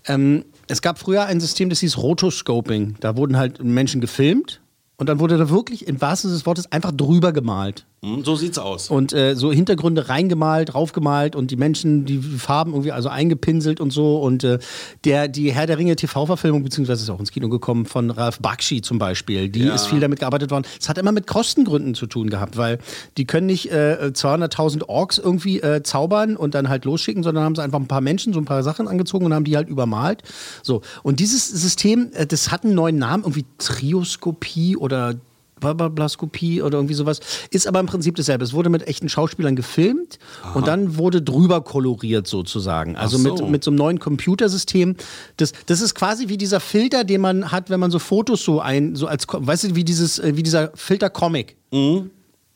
[0.08, 2.96] ähm, es gab früher ein System, das hieß Rotoscoping.
[3.00, 4.62] Da wurden halt Menschen gefilmt
[4.98, 7.86] und dann wurde da wirklich im wahrsten Sinne des Wortes einfach drüber gemalt.
[8.04, 8.90] Hm, So sieht's aus.
[8.90, 13.92] Und äh, so Hintergründe reingemalt, draufgemalt und die Menschen, die Farben irgendwie also eingepinselt und
[13.92, 14.18] so.
[14.18, 14.60] Und äh,
[15.06, 18.82] der, die Herr der Ringe TV-Verfilmung, beziehungsweise ist auch ins Kino gekommen, von Ralph Bakshi
[18.82, 19.76] zum Beispiel, die Ja.
[19.76, 20.66] ist viel damit gearbeitet worden.
[20.82, 22.80] Es hat immer mit Kostengründen zu tun gehabt, weil
[23.18, 27.56] die können nicht äh, 200.000 Orks irgendwie äh, zaubern und dann halt losschicken, sondern haben
[27.56, 30.24] sie einfach ein paar Menschen, so ein paar Sachen angezogen und haben die halt übermalt.
[30.62, 30.82] So.
[31.04, 35.16] Und dieses System, äh, das hat einen neuen Namen, irgendwie Trioskopie oder
[35.64, 38.44] Blaskopie oder irgendwie sowas, ist aber im Prinzip dasselbe.
[38.44, 40.20] Es wurde mit echten Schauspielern gefilmt
[40.54, 42.96] und dann wurde drüber koloriert sozusagen.
[42.96, 43.30] Also so.
[43.30, 44.96] mit, mit so einem neuen Computersystem.
[45.38, 48.60] Das, das ist quasi wie dieser Filter, den man hat, wenn man so Fotos so
[48.60, 51.56] ein, so als, weißt du, wie dieses, äh, wie dieser Filter-Comic.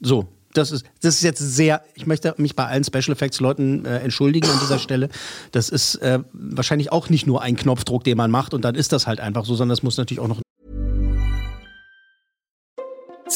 [0.02, 0.28] So.
[0.54, 4.00] Das ist, das ist jetzt sehr, ich möchte mich bei allen Special Effects Leuten äh,
[4.00, 5.10] entschuldigen an dieser Stelle.
[5.52, 8.92] Das ist äh, wahrscheinlich auch nicht nur ein Knopfdruck, den man macht und dann ist
[8.92, 10.42] das halt einfach so, sondern es muss natürlich auch noch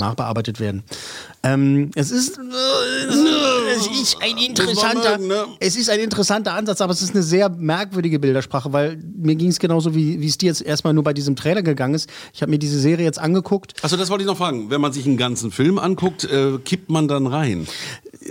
[0.00, 0.82] Nachbearbeitet werden.
[1.42, 5.44] Ähm, es ist, es ist ein interessanter, mögen, ne?
[5.60, 9.48] es ist ein interessanter Ansatz, aber es ist eine sehr merkwürdige Bildersprache, weil mir ging
[9.48, 12.10] es genauso wie wie es dir jetzt erstmal nur bei diesem Trailer gegangen ist.
[12.32, 13.74] Ich habe mir diese Serie jetzt angeguckt.
[13.82, 14.70] Also das wollte ich noch fragen.
[14.70, 17.66] Wenn man sich einen ganzen Film anguckt, äh, kippt man dann rein?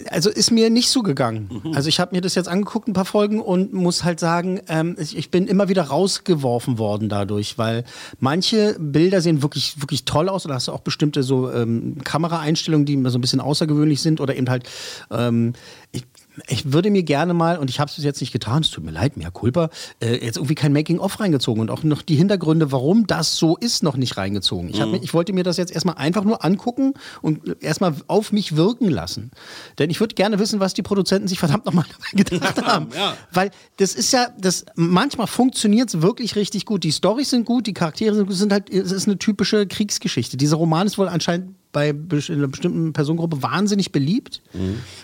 [0.10, 1.62] Also ist mir nicht so gegangen.
[1.64, 1.74] Mhm.
[1.74, 4.96] Also ich habe mir das jetzt angeguckt, ein paar Folgen und muss halt sagen, ähm,
[5.00, 7.84] ich, ich bin immer wieder rausgeworfen worden dadurch, weil
[8.20, 10.46] manche Bilder sehen wirklich wirklich toll aus.
[10.46, 14.22] Oder hast du auch bestimmte so ähm, Kameraeinstellungen, die immer so ein bisschen außergewöhnlich sind
[14.22, 14.70] oder eben halt
[15.12, 15.54] ähm,
[15.92, 16.04] ich,
[16.48, 18.84] ich würde mir gerne mal, und ich habe es bis jetzt nicht getan, es tut
[18.84, 19.70] mir leid, mehr Culpa,
[20.02, 23.82] äh, jetzt irgendwie kein Making-of reingezogen und auch noch die Hintergründe, warum das so ist,
[23.84, 24.70] noch nicht reingezogen.
[24.70, 24.94] Ich, hab, Mhm.
[24.94, 28.90] mir- ich wollte mir das jetzt erstmal einfach nur angucken und erstmal auf mich wirken
[28.90, 29.32] lassen.
[29.80, 32.88] Denn ich würde gerne wissen, was die Produzenten sich verdammt nochmal dabei gedacht haben.
[32.96, 33.16] Ja.
[33.34, 36.84] Weil das ist ja, das manchmal funktioniert es wirklich richtig gut.
[36.84, 39.66] Die Storys sind gut, die Charaktere sind, gut, es sind halt, es ist eine typische
[39.68, 40.38] Kriegsgeschichte.
[40.38, 44.42] Dieser Roman ist wohl anscheinend bei einer bestimmten Personengruppe wahnsinnig beliebt.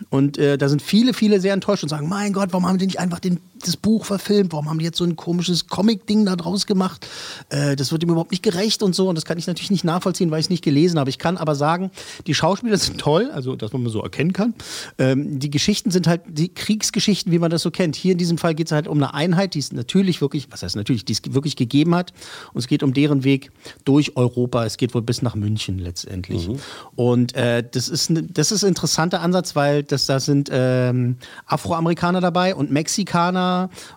[0.10, 2.86] Und äh, da sind viele, viele sehr enttäuscht und sagen: Mein Gott, warum haben die
[2.86, 4.52] nicht einfach den, das Buch verfilmt?
[4.54, 7.08] Warum haben die jetzt so ein komisches Comic-Ding da draus gemacht?
[7.50, 9.10] Äh, das wird ihm überhaupt nicht gerecht und so.
[9.10, 11.10] Und das kann ich natürlich nicht nachvollziehen, weil ich es nicht gelesen habe.
[11.10, 11.92] Ich kann aber sagen,
[12.28, 14.54] die Schauspieler sind toll, also dass man so erkennen kann.
[14.98, 17.96] Ähm, die Geschichten sind halt die Kriegsgeschichten, wie man das so kennt.
[17.96, 20.64] Hier in diesem Fall geht es halt um eine Einheit, die es natürlich wirklich, was
[20.64, 22.14] heißt natürlich, die es wirklich gegeben hat.
[22.54, 23.52] Und es geht um deren Weg
[23.86, 24.66] durch Europa.
[24.66, 26.50] Es geht wohl bis nach München letztendlich.
[26.96, 31.18] Und äh, das ist ne, das ist ein interessanter Ansatz, weil das da sind ähm,
[31.46, 33.53] Afroamerikaner dabei und Mexikaner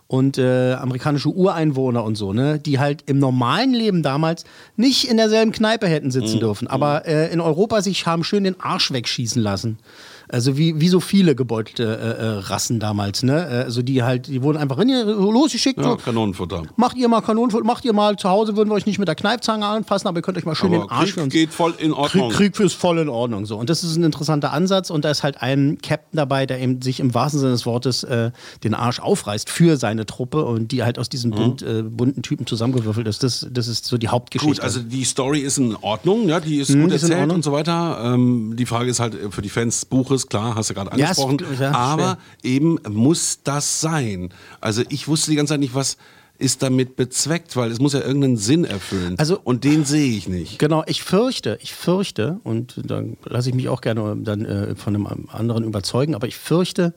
[0.07, 4.45] und äh, amerikanische Ureinwohner und so, ne, die halt im normalen Leben damals
[4.77, 6.41] nicht in derselben Kneipe hätten sitzen Mhm.
[6.41, 9.79] dürfen, aber äh, in Europa sich haben schön den Arsch wegschießen lassen.
[10.29, 13.47] Also wie, wie so viele gebeutelte äh, äh, Rassen damals, ne?
[13.49, 15.79] Äh, Also die halt, die wurden einfach in, losgeschickt.
[15.79, 16.63] Ja, so, Kanonenfutter.
[16.77, 19.15] Macht ihr mal Kanonenfutter, macht ihr mal zu Hause, würden wir euch nicht mit der
[19.15, 21.93] Kneifzange anfassen, aber ihr könnt euch mal schön Aber den Arsch Krieg geht voll in
[21.93, 22.31] Ordnung.
[22.31, 23.47] Krieg, Krieg ist voll in Ordnung.
[23.47, 23.57] So.
[23.57, 24.91] Und das ist ein interessanter Ansatz.
[24.91, 28.03] Und da ist halt ein Captain dabei, der eben sich im wahrsten Sinne des Wortes
[28.05, 28.31] äh,
[28.65, 32.47] den Arsch aufreißt für seine Truppe und die halt aus diesen bunt, äh, bunten Typen
[32.47, 33.23] zusammengewürfelt ist.
[33.23, 34.55] Das, das ist so die Hauptgeschichte.
[34.57, 37.37] Gut, also die Story ist in Ordnung, ja, die ist Mhm, gut ist erzählt Ordnung.
[37.37, 38.01] und so weiter.
[38.03, 40.99] Ähm, die Frage ist halt für die Fans des Buches, Einfluss, klar, hast du gerade
[40.99, 41.61] Ja, ist- angesprochen.
[41.61, 44.31] ja, aber eben muss das sein.
[44.61, 45.97] Also ich wusste die ganze Zeit nicht, was
[46.39, 49.15] ist damit bezweckt, weil es muss ja irgendeinen Sinn erfüllen.
[49.19, 50.59] Also- und den sehe ich nicht.
[50.59, 54.95] Genau, ich fürchte, ich fürchte, und dann lasse ich mich auch gerne dann äh, von
[54.95, 56.93] einem anderen überzeugen, aber ich fürchte,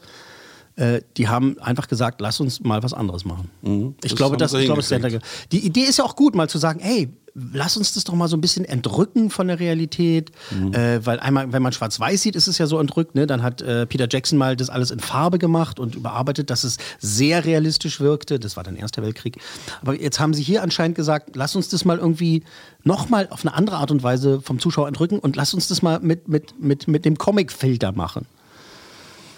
[0.75, 3.49] äh, die haben einfach gesagt, lass uns mal was anderes machen.
[3.62, 3.95] Ich Mhm.
[4.01, 5.23] Das glaube, das, ich glaube, das ist der hingekriegt.
[5.25, 5.51] Hintergrund.
[5.53, 7.08] Die Idee ist ja auch gut, mal zu sagen, hey,
[7.54, 10.73] lass uns das doch mal so ein bisschen entrücken von der Realität, Mhm.
[10.73, 13.28] äh, weil einmal, wenn man schwarz-weiß sieht, ist es ja so entrückt, ne?
[13.28, 16.78] dann hat äh, Peter Jackson mal das alles in Farbe gemacht und überarbeitet, dass es
[16.99, 19.38] sehr realistisch wirkte, das war dann Erster Weltkrieg,
[19.82, 22.43] aber jetzt haben sie hier anscheinend gesagt, lass uns das mal irgendwie
[22.84, 25.99] nochmal auf eine andere Art und Weise vom Zuschauer entrücken und lass uns das mal
[25.99, 28.25] mit, mit, mit, mit dem Comic-Filter machen.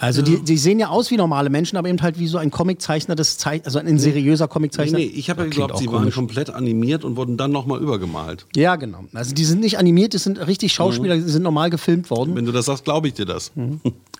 [0.02, 2.50] Also die, die sehen ja aus wie normale Menschen, aber eben halt wie so ein
[2.50, 4.98] Comiczeichner, das zeigt, also ein seriöser Nee, Comiczeichner.
[4.98, 6.16] nee, ich habe ja geglaubt, sie waren komisch.
[6.16, 8.48] komplett animiert und wurden dann nochmal übergemalt.
[8.56, 9.06] Ja, genau.
[9.14, 12.36] Also die sind nicht animiert, das sind richtig Schauspieler, die sind normal gefilmt worden.
[12.36, 13.52] Wenn du das sagst, glaube ich dir das.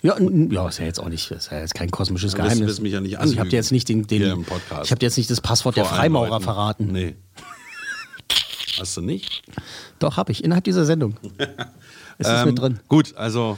[0.04, 2.68] Ja, n- ja, ist ja jetzt auch nicht, ist ja jetzt kein kosmisches Ja, Geheimnis.
[2.68, 4.86] wirst mich ja nicht also ich habe dir jetzt nicht den, den im Podcast.
[4.86, 6.44] ich habe dir jetzt nicht das Passwort der Vor allen Freimaurer Leuten.
[6.44, 6.88] verraten.
[6.92, 7.16] Nee.
[8.80, 9.44] Hast du nicht?
[10.00, 11.16] Doch habe ich innerhalb dieser Sendung.
[12.18, 12.80] Es ist Ähm, mit drin.
[12.88, 13.58] Gut, also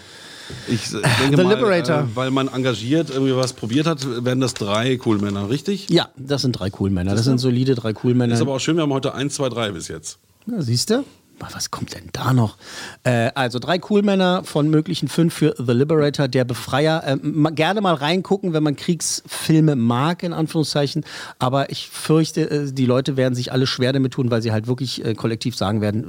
[0.67, 1.99] ich denke The mal, Liberator.
[1.99, 5.89] Äh, weil man engagiert irgendwie was probiert hat, werden das drei Coolmänner, richtig?
[5.89, 7.15] Ja, das sind drei Coolmänner.
[7.15, 8.33] Das sind solide drei Coolmänner.
[8.33, 10.19] Ist aber auch schön, wir haben heute 1, 2, 3 bis jetzt.
[10.45, 11.03] Ja, siehst du?
[11.51, 12.55] Was kommt denn da noch?
[13.03, 17.03] Äh, also drei Coolmänner von möglichen fünf für The Liberator, der Befreier.
[17.05, 21.03] Äh, ma- gerne mal reingucken, wenn man Kriegsfilme mag, in Anführungszeichen.
[21.39, 24.67] Aber ich fürchte, äh, die Leute werden sich alle schwer damit tun, weil sie halt
[24.67, 26.05] wirklich äh, kollektiv sagen werden,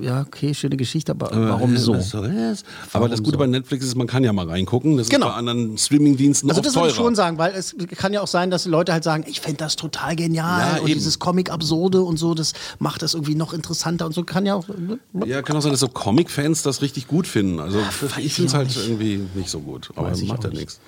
[0.00, 1.94] äh, ja, okay, schöne Geschichte, aber warum Äh, so?
[1.94, 2.62] was soll das?
[2.84, 3.38] Aber Warum das Gute so?
[3.38, 4.96] bei Netflix ist, man kann ja mal reingucken.
[4.96, 5.26] Das Genau.
[5.26, 8.28] ist bei anderen Streamingdiensten Also das würde ich schon sagen, weil es kann ja auch
[8.28, 10.94] sein, dass Leute halt sagen, ich finde das total genial Ja, und eben.
[10.98, 14.54] dieses Comic absurde und so, das macht das irgendwie noch interessanter und so kann ja
[14.54, 14.59] auch.
[14.68, 14.98] Ne?
[15.26, 17.60] Ja, kann auch sein, dass so Comic-Fans das richtig gut finden.
[17.60, 17.80] Also
[18.18, 18.88] ich finde es halt nicht.
[18.88, 19.90] irgendwie nicht so gut.
[19.96, 20.58] Aber Weiß macht ja nicht.
[20.60, 20.80] nichts.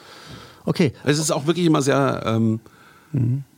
[0.64, 0.92] Okay.
[1.04, 2.60] Es ist auch wirklich immer sehr ähm,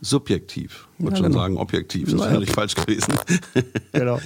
[0.00, 0.88] subjektiv.
[0.98, 1.42] Ich würde Ja, schon genau.
[1.42, 2.04] sagen, objektiv.
[2.10, 2.30] Das ist ja.
[2.32, 3.14] völlig falsch gewesen.
[3.92, 4.18] Genau.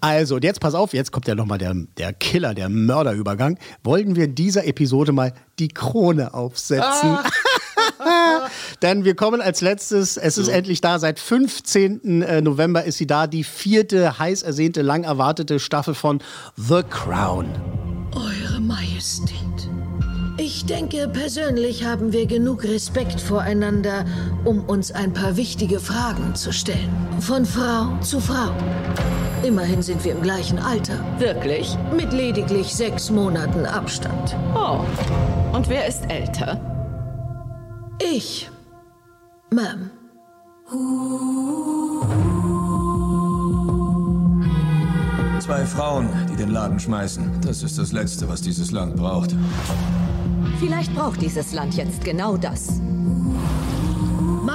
[0.00, 3.58] Also, und jetzt pass auf, jetzt kommt ja nochmal der, der Killer, der Mörderübergang.
[3.82, 7.18] Wollten wir in dieser Episode mal die Krone aufsetzen?
[8.82, 12.22] Denn wir kommen als letztes, es ist endlich da, seit 15.
[12.22, 16.20] äh, November ist sie da, die vierte heiß ersehnte, lang erwartete Staffel von
[16.56, 17.48] The Crown.
[18.14, 19.36] Eure Majestät.
[20.38, 24.04] Ich denke, persönlich haben wir genug Respekt voreinander,
[24.44, 26.90] um uns ein paar wichtige Fragen zu stellen.
[27.20, 28.52] Von Frau zu Frau.
[29.42, 31.02] Immerhin sind wir im gleichen Alter.
[31.18, 31.76] Wirklich?
[31.96, 34.36] Mit lediglich sechs Monaten Abstand.
[34.54, 34.80] Oh.
[35.54, 36.75] Und wer ist älter?
[38.02, 38.50] Ich.
[39.50, 39.90] Ma'am.
[45.40, 47.40] Zwei Frauen, die den Laden schmeißen.
[47.40, 49.34] Das ist das Letzte, was dieses Land braucht.
[50.58, 52.80] Vielleicht braucht dieses Land jetzt genau das.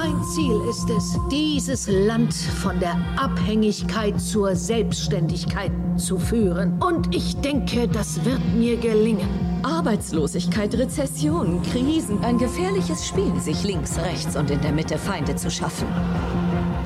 [0.04, 6.82] Mein Ziel ist es, dieses Land von der Abhängigkeit zur Selbstständigkeit zu führen.
[6.82, 9.28] Und ich denke, das wird mir gelingen.
[9.62, 15.52] Arbeitslosigkeit, Rezession, Krisen, ein gefährliches Spiel, sich links, rechts und in der Mitte Feinde zu
[15.52, 15.86] schaffen.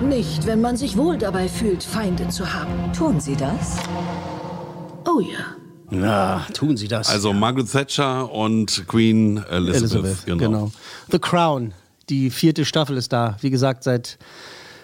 [0.07, 2.93] Nicht, wenn man sich wohl dabei fühlt, Feinde zu haben.
[2.93, 3.79] Tun Sie das?
[5.07, 5.57] Oh ja.
[5.89, 7.09] Na, tun Sie das.
[7.09, 10.27] Also Margaret Thatcher und Queen Elizabeth.
[10.27, 10.71] genau.
[11.11, 11.73] The Crown,
[12.09, 13.37] die vierte Staffel ist da.
[13.41, 14.19] Wie gesagt, seit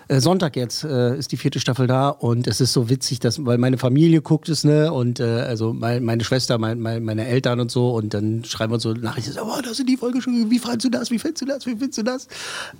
[0.08, 3.44] äh, Sonntag jetzt äh, ist die vierte Staffel da und es ist so witzig, dass,
[3.44, 4.92] weil meine Familie guckt es, ne?
[4.92, 8.72] Und äh, also mein, meine Schwester, mein, mein, meine Eltern und so und dann schreiben
[8.72, 11.18] wir uns so Nachrichten, oh, da sind die Folge schon, wie fandst du das, wie
[11.18, 12.28] findest du das, wie findest du das?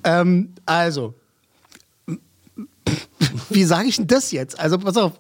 [0.04, 1.14] Ähm, also,
[3.50, 4.58] wie sage ich denn das jetzt?
[4.58, 5.12] Also pass auf.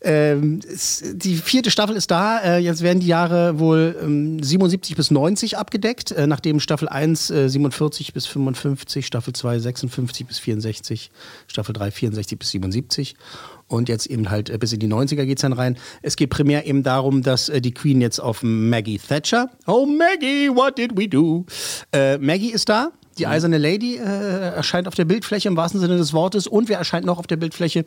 [0.00, 2.38] Ähm, es, die vierte Staffel ist da.
[2.38, 7.30] Äh, jetzt werden die Jahre wohl ähm, 77 bis 90 abgedeckt, äh, nachdem Staffel 1
[7.30, 11.10] äh, 47 bis 55, Staffel 2 56 bis 64,
[11.48, 13.16] Staffel 3 64 bis 77.
[13.66, 15.76] Und jetzt eben halt äh, bis in die 90er geht's dann rein.
[16.00, 19.50] Es geht primär eben darum, dass äh, die Queen jetzt auf Maggie Thatcher.
[19.66, 21.44] Oh Maggie, what did we do?
[21.92, 22.90] Äh, Maggie ist da.
[23.18, 26.46] Die eiserne Lady erscheint auf der Bildfläche im wahrsten Sinne des Wortes.
[26.46, 27.84] Und wer erscheint noch auf der Bildfläche?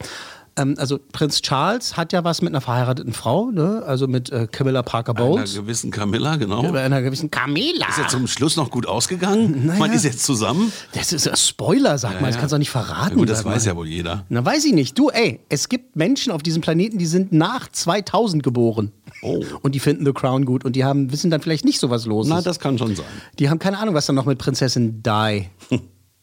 [0.57, 3.83] Ähm, also Prinz Charles hat ja was mit einer verheirateten Frau, ne?
[3.85, 5.55] also mit äh, Camilla Parker Einer Bowles.
[5.55, 6.61] gewissen Camilla, genau.
[6.71, 7.87] Bei einer gewissen Camilla.
[7.87, 9.65] Ist ja zum Schluss noch gut ausgegangen.
[9.71, 9.79] Naja.
[9.79, 10.71] Man ist jetzt zusammen.
[10.93, 12.27] Das ist ein Spoiler, sag mal.
[12.27, 13.11] Das kannst du doch nicht verraten.
[13.11, 13.55] Ja, gut, das sag mal.
[13.55, 14.25] weiß ja wohl jeder.
[14.29, 14.97] Na, weiß ich nicht.
[14.97, 18.91] Du, ey, es gibt Menschen auf diesem Planeten, die sind nach 2000 geboren.
[19.21, 19.43] Oh.
[19.61, 22.05] Und die finden The Crown gut und die haben, wissen dann vielleicht nicht so, was
[22.05, 23.05] los Na, das kann schon sein.
[23.39, 25.79] Die haben keine Ahnung, was dann noch mit Prinzessin Di Di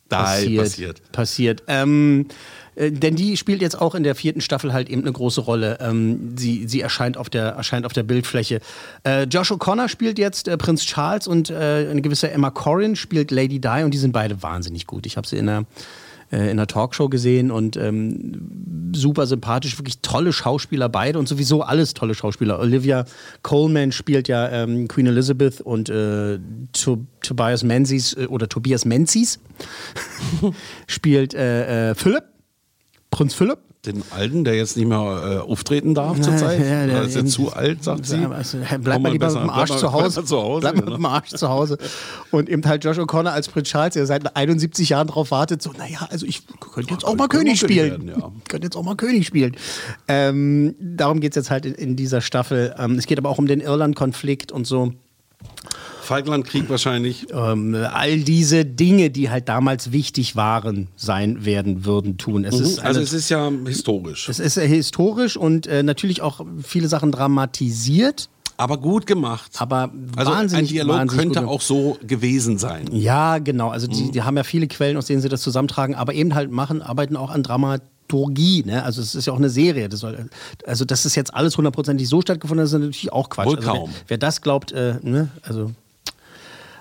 [0.08, 0.56] passiert.
[0.62, 1.12] passiert.
[1.12, 1.62] passiert.
[1.68, 2.26] Ähm,
[2.78, 5.78] Äh, denn die spielt jetzt auch in der vierten Staffel halt eben eine große Rolle.
[5.80, 8.60] Ähm, sie, sie erscheint, auf der, erscheint auf der Bildfläche.
[9.04, 13.30] Äh, Josh O'Connor spielt jetzt äh, Prinz Charles und äh, eine gewisse Emma Corrin spielt
[13.30, 15.06] Lady Di und die sind beide wahnsinnig gut.
[15.06, 15.64] Ich habe sie in der
[16.30, 21.62] äh, in einer Talkshow gesehen und ähm, super sympathisch, wirklich tolle Schauspieler beide und sowieso
[21.62, 22.58] alles tolle Schauspieler.
[22.58, 23.06] Olivia
[23.42, 26.38] Coleman spielt ja ähm, Queen Elizabeth und äh,
[26.72, 29.40] to Tobias Menzies äh, oder Tobias Menzies
[30.86, 32.24] spielt äh, Philipp,
[33.10, 36.60] Prinz Philipp den Alten, der jetzt nicht mehr äh, auftreten darf zurzeit?
[36.60, 38.16] Ja, der ist jetzt zu alt, sagt sie.
[38.26, 40.20] Also, bleib mal lieber mit dem Arsch zu Hause.
[40.20, 40.90] Bleib, zu Hause, bleib mal genau.
[40.92, 41.78] mit dem Arsch zu Hause.
[42.32, 45.72] Und eben halt Josh O'Connor als Prinz Charles, der seit 71 Jahren darauf wartet, so,
[45.72, 46.42] naja, also ich
[46.72, 48.08] könnte jetzt auch mal König spielen.
[48.08, 48.32] Ja.
[48.48, 49.56] könnte jetzt auch mal König spielen.
[50.08, 52.74] Ähm, darum geht es jetzt halt in, in dieser Staffel.
[52.78, 54.92] Ähm, es geht aber auch um den Irland-Konflikt und so.
[56.08, 57.26] Falklandkrieg wahrscheinlich.
[57.32, 62.44] Ähm, all diese Dinge, die halt damals wichtig waren, sein werden, würden, tun.
[62.44, 62.62] Es mhm.
[62.62, 64.28] ist also es ist ja historisch.
[64.28, 68.30] Es ist historisch und äh, natürlich auch viele Sachen dramatisiert.
[68.56, 69.52] Aber gut gemacht.
[69.58, 72.88] Aber also wahnsinnig, ein Dialog könnte auch so gewesen sein.
[72.90, 73.68] Ja, genau.
[73.68, 74.12] Also die, mhm.
[74.12, 77.16] die haben ja viele Quellen, aus denen sie das zusammentragen, aber eben halt machen, arbeiten
[77.16, 78.64] auch an Dramaturgie.
[78.64, 78.82] Ne?
[78.82, 79.90] Also es ist ja auch eine Serie.
[79.90, 80.30] Das soll,
[80.66, 83.46] also dass das jetzt alles hundertprozentig so stattgefunden hat, ist natürlich auch Quatsch.
[83.46, 83.90] Wohl also, kaum.
[83.90, 85.28] Wer, wer, das glaubt, äh, ne?
[85.42, 85.70] also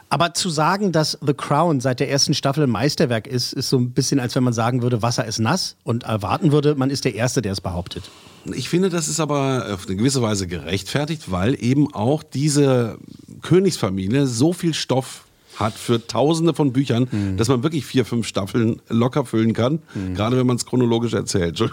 [0.09, 3.77] aber zu sagen, dass The Crown seit der ersten Staffel ein Meisterwerk ist, ist so
[3.77, 7.05] ein bisschen, als wenn man sagen würde, Wasser ist nass und erwarten würde, man ist
[7.05, 8.09] der Erste, der es behauptet.
[8.53, 12.97] Ich finde, das ist aber auf eine gewisse Weise gerechtfertigt, weil eben auch diese
[13.41, 15.26] Königsfamilie so viel Stoff
[15.59, 17.37] hat für tausende von Büchern, mhm.
[17.37, 20.13] dass man wirklich vier, fünf Staffeln locker füllen kann, mhm.
[20.15, 21.59] gerade wenn man es chronologisch erzählt.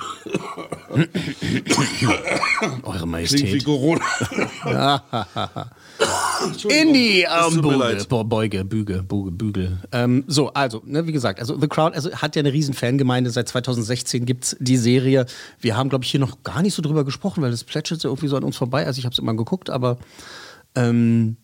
[2.83, 3.40] Eure Majestät.
[3.40, 4.01] Klingt wie Corona.
[6.68, 9.79] In die Armbeuge, Beuge, Büge, Büge, Bügel.
[9.92, 13.31] Ähm, so, also, ne, wie gesagt, also The Crown also, hat ja eine riesen Fangemeinde.
[13.31, 15.27] Seit 2016 gibt es die Serie.
[15.61, 18.11] Wir haben, glaube ich, hier noch gar nicht so drüber gesprochen, weil das plätschert ja
[18.11, 18.87] irgendwie so an uns vorbei.
[18.87, 19.99] Also ich habe es immer geguckt, aber
[20.75, 21.37] ähm,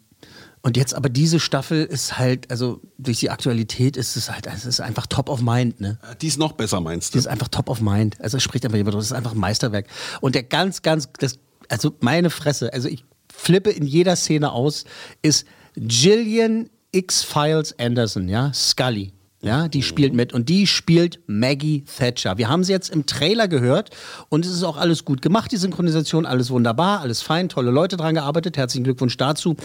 [0.63, 4.67] und jetzt aber diese Staffel ist halt, also durch die Aktualität ist es halt, es
[4.67, 5.99] ist einfach top of mind, ne?
[6.21, 7.13] Die ist noch besser, meinst du?
[7.13, 8.21] Die ist einfach top of mind.
[8.21, 9.87] Also es spricht einfach jemand, das ist einfach ein Meisterwerk.
[10.21, 14.85] Und der ganz, ganz, das, also meine Fresse, also ich flippe in jeder Szene aus,
[15.23, 15.47] ist
[15.77, 19.13] Gillian X-Files Anderson, ja, Scully.
[19.43, 22.37] Ja, die spielt mit und die spielt Maggie Thatcher.
[22.37, 23.89] Wir haben sie jetzt im Trailer gehört
[24.29, 27.97] und es ist auch alles gut gemacht, die Synchronisation, alles wunderbar, alles fein, tolle Leute
[27.97, 29.57] dran gearbeitet, herzlichen Glückwunsch dazu.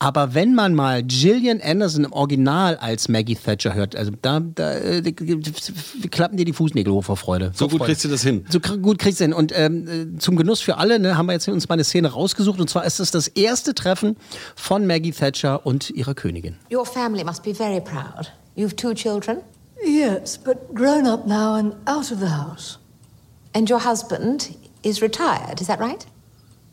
[0.00, 4.74] Aber wenn man mal Gillian Anderson im Original als Maggie Thatcher hört, also da, da
[4.74, 5.02] äh,
[6.10, 7.52] klappen dir die Fußnägel hoch vor Freude.
[7.54, 7.92] So, so gut Freude.
[7.92, 8.44] kriegst du das hin.
[8.48, 9.32] So gut kriegst du hin.
[9.32, 12.58] Und ähm, zum Genuss für alle ne, haben wir jetzt uns mal eine Szene rausgesucht
[12.58, 14.16] und zwar ist es das erste Treffen
[14.56, 16.56] von Maggie Thatcher und ihrer Königin.
[16.72, 18.32] Your family must be very proud.
[18.54, 19.42] You've two children?
[19.82, 22.78] Yes, but grown up now and out of the house.
[23.54, 26.04] And your husband is retired, is that right?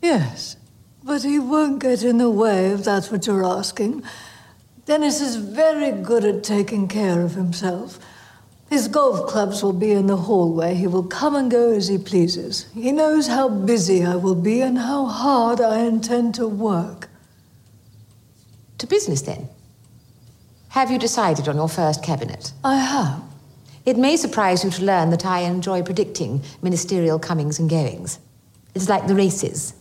[0.02, 0.56] Yes,
[1.02, 4.02] but he won't get in the way if that's what you're asking.
[4.84, 7.98] Dennis is very good at taking care of himself.
[8.70, 10.74] His golf clubs will be in the hallway.
[10.74, 12.66] He will come and go as he pleases.
[12.74, 17.08] He knows how busy I will be and how hard I intend to work.
[18.78, 19.48] To business, then?
[20.70, 22.52] Have you decided on your first cabinet?
[22.62, 23.22] I have.
[23.86, 28.18] It may surprise you to learn that I enjoy predicting ministerial comings and goings.
[28.74, 29.74] It's like the races.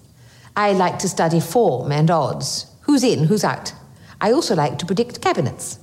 [0.56, 2.68] I like to study form and odds.
[2.82, 3.74] Who's in, who's out.
[4.22, 5.78] I also like to predict cabinets.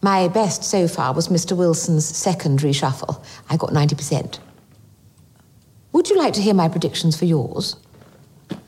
[0.00, 1.56] My best so far was Mr.
[1.56, 3.22] Wilson's second reshuffle.
[3.50, 4.38] I got 90%.
[5.92, 7.76] Would you like to hear my predictions for yours?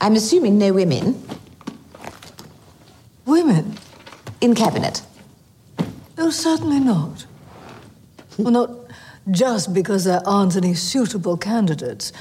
[0.01, 1.21] I'm assuming no women.
[3.25, 3.77] Women?
[4.41, 5.03] In cabinet.
[6.17, 7.27] No, certainly not.
[8.39, 8.71] well, not
[9.31, 12.13] just because there aren't any suitable candidates,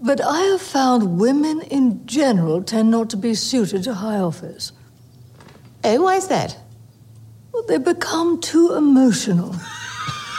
[0.00, 4.72] but I have found women in general tend not to be suited to high office.
[5.82, 6.58] Oh, why is that?
[7.52, 9.54] Well, they become too emotional.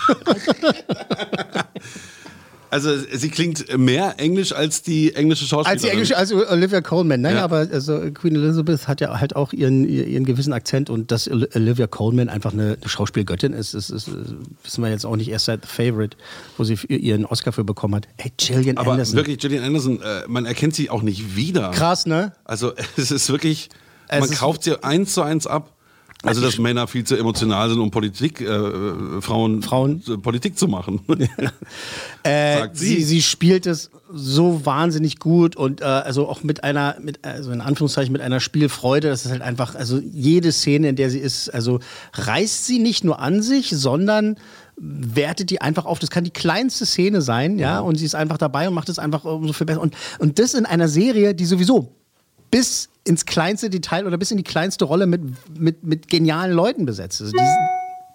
[2.70, 5.76] Also sie klingt mehr Englisch als die englische Schauspielerin.
[5.76, 7.22] Als die englische, also Olivia Colman.
[7.22, 7.44] Naja, ja.
[7.44, 11.88] aber also Queen Elizabeth hat ja halt auch ihren, ihren gewissen Akzent und dass Olivia
[11.88, 14.10] Colman einfach eine Schauspielgöttin ist, ist, ist,
[14.64, 16.18] wissen wir jetzt auch nicht erst seit The Favorite,
[16.58, 18.08] wo sie ihren Oscar für bekommen hat.
[18.18, 19.16] Ey, Gillian aber Anderson.
[19.16, 21.72] wirklich, Gillian Anderson, äh, man erkennt sie auch nicht wieder.
[21.72, 22.34] Krass, ne?
[22.44, 23.70] Also es ist wirklich,
[24.08, 25.75] es man kauft sie eins zu eins ab.
[26.26, 31.02] Also, dass Männer viel zu emotional sind, um Politik, äh, Frauen, Frauen Politik zu machen.
[32.24, 32.96] äh, sie.
[32.96, 33.04] sie.
[33.04, 37.62] Sie spielt es so wahnsinnig gut und äh, also auch mit einer, mit, also in
[37.62, 39.10] Anführungszeichen mit einer Spielfreude.
[39.10, 41.80] Das ist halt einfach, also jede Szene, in der sie ist, also
[42.14, 44.38] reißt sie nicht nur an sich, sondern
[44.78, 46.00] wertet die einfach auf.
[46.00, 49.00] Das kann die kleinste Szene sein, ja, und sie ist einfach dabei und macht es
[49.00, 49.82] einfach umso viel besser.
[49.82, 51.96] Und, und das in einer Serie, die sowieso
[52.56, 55.22] bis ins kleinste Detail oder bis in die kleinste Rolle mit,
[55.60, 57.22] mit, mit genialen Leuten besetzt.
[57.22, 57.36] Also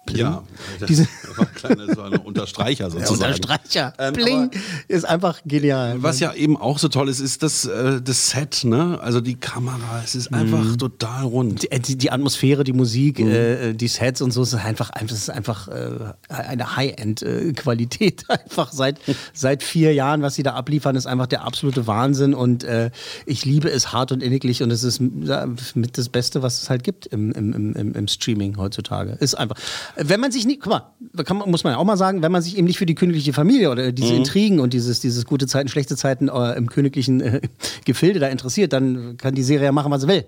[0.09, 0.43] diesen, Ja,
[0.87, 3.33] Diese- das war ein kleiner so ein Unterstreicher sozusagen.
[3.33, 3.93] Unterstreicher.
[3.99, 4.49] Ähm,
[4.87, 6.01] Ist einfach genial.
[6.01, 8.99] Was ja eben auch so toll ist, ist das, äh, das Set, ne?
[9.01, 10.77] Also die Kamera, es ist einfach Mhm.
[10.77, 11.63] total rund.
[11.63, 13.31] Die, die, die Atmosphäre, die Musik, Mhm.
[13.31, 18.25] äh, die Sets und so, es ist einfach, das ist einfach äh, eine High-End-Qualität.
[18.29, 18.99] einfach seit,
[19.33, 22.33] seit vier Jahren, was sie da abliefern, ist einfach der absolute Wahnsinn.
[22.33, 22.91] Und äh,
[23.25, 24.63] ich liebe es hart und inniglich.
[24.63, 28.57] Und es ist mit das Beste, was es halt gibt im, im- im, im Streaming
[28.57, 29.11] heutzutage.
[29.19, 29.55] Ist einfach.
[29.95, 32.41] Wenn man sich nicht, guck mal, kann muss man ja auch mal sagen, wenn man
[32.41, 34.19] sich eben nicht für die königliche Familie oder diese Mhm.
[34.19, 37.41] Intrigen und dieses, dieses gute Zeiten, schlechte Zeiten äh, im königlichen äh,
[37.85, 40.25] Gefilde da interessiert, dann kann die Serie ja machen, was sie will.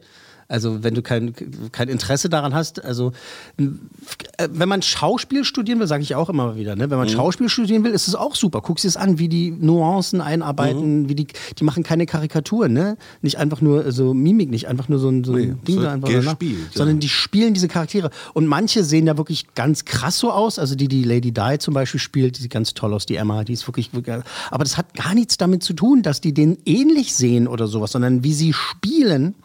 [0.47, 1.33] Also wenn du kein,
[1.71, 3.11] kein Interesse daran hast, also
[3.57, 6.89] äh, wenn man Schauspiel studieren will, sage ich auch immer wieder, ne?
[6.89, 7.11] wenn man Mhm.
[7.13, 8.61] Schauspiel studieren will, ist es auch super.
[8.61, 11.27] Guck dir es an, wie die Nuancen einarbeiten, wie die,
[11.57, 12.97] die machen keine Karikaturen, ne?
[13.21, 15.81] Nicht einfach nur so Mimik, nicht einfach nur so ein, so ein Nee, Ding so
[15.81, 16.47] da einfach danach, ja.
[16.73, 18.09] sondern die spielen diese Charaktere.
[18.33, 21.73] Und manche sehen ja wirklich ganz krass so aus, also die, die Lady Di zum
[21.73, 24.77] Beispiel spielt, die sieht ganz toll aus, die Emma, die ist wirklich, wirklich aber das
[24.77, 28.33] hat gar nichts damit zu tun, dass die den ähnlich sehen oder sowas, sondern wie
[28.33, 29.35] sie spielen,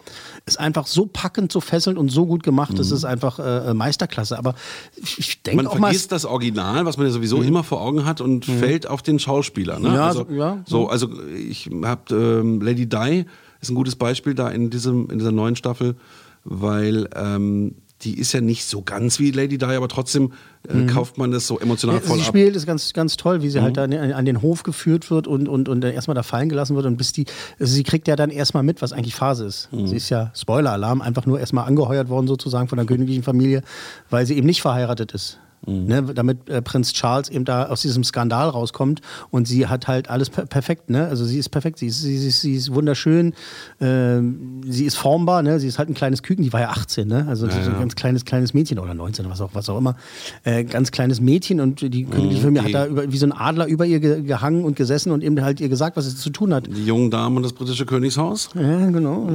[0.49, 4.36] ist einfach so packend, so fesselnd und so gut gemacht, das ist einfach äh, Meisterklasse.
[4.38, 4.55] Aber
[4.96, 7.80] ich, ich denke Man auch mal, vergisst das Original, was man ja sowieso immer vor
[7.80, 9.78] Augen hat und fällt auf den Schauspieler.
[9.78, 9.94] Ne?
[9.94, 13.24] Ja, also, so- ja, so, also ich habe ähm, Lady Di
[13.61, 15.96] ist ein gutes Beispiel da in diesem in dieser neuen Staffel,
[16.44, 20.32] weil ähm, die ist ja nicht so ganz wie Lady Di, aber trotzdem
[20.68, 20.86] äh, Mhm.
[20.86, 22.28] kauft man das so emotional Ja, voll sie ab.
[22.28, 23.64] spielt ist ganz, ganz toll, wie sie Mhm.
[23.64, 26.76] halt an, an den Hof geführt wird und, und, und dann erstmal da fallen gelassen
[26.76, 27.26] wird und bis die,
[27.59, 29.68] also sie kriegt ja dann erstmal mit, was eigentlich Phase ist.
[29.72, 29.86] Mhm.
[29.88, 33.62] Sie ist ja, Spoiler-Alarm, einfach nur erstmal angeheuert worden sozusagen von der königlichen Familie,
[34.11, 35.38] weil sie eben nicht verheiratet ist.
[35.68, 35.86] Mhm.
[35.86, 40.08] Ne, damit äh, Prinz Charles eben da aus diesem Skandal rauskommt und sie hat halt
[40.08, 41.06] alles per perfekt, ne?
[41.08, 43.34] Also sie ist perfekt, sie ist, sie ist, sie ist wunderschön,
[43.80, 45.60] ähm, sie ist formbar, ne?
[45.60, 47.26] Sie ist halt ein kleines Küken, die war ja 18, ne?
[47.28, 47.78] Also Ja, so ein ja.
[47.78, 49.96] ganz kleines, kleines Mädchen oder 19 oder was auch, was auch immer.
[50.44, 52.60] Äh, ganz kleines Mädchen und die Familie okay.
[52.60, 55.40] hat da über, wie so ein Adler über ihr ge gehangen und gesessen und eben
[55.42, 56.66] halt ihr gesagt, was sie zu tun hat.
[56.66, 58.50] Die jungen Damen und das britische Königshaus.
[58.54, 59.28] Ja, genau.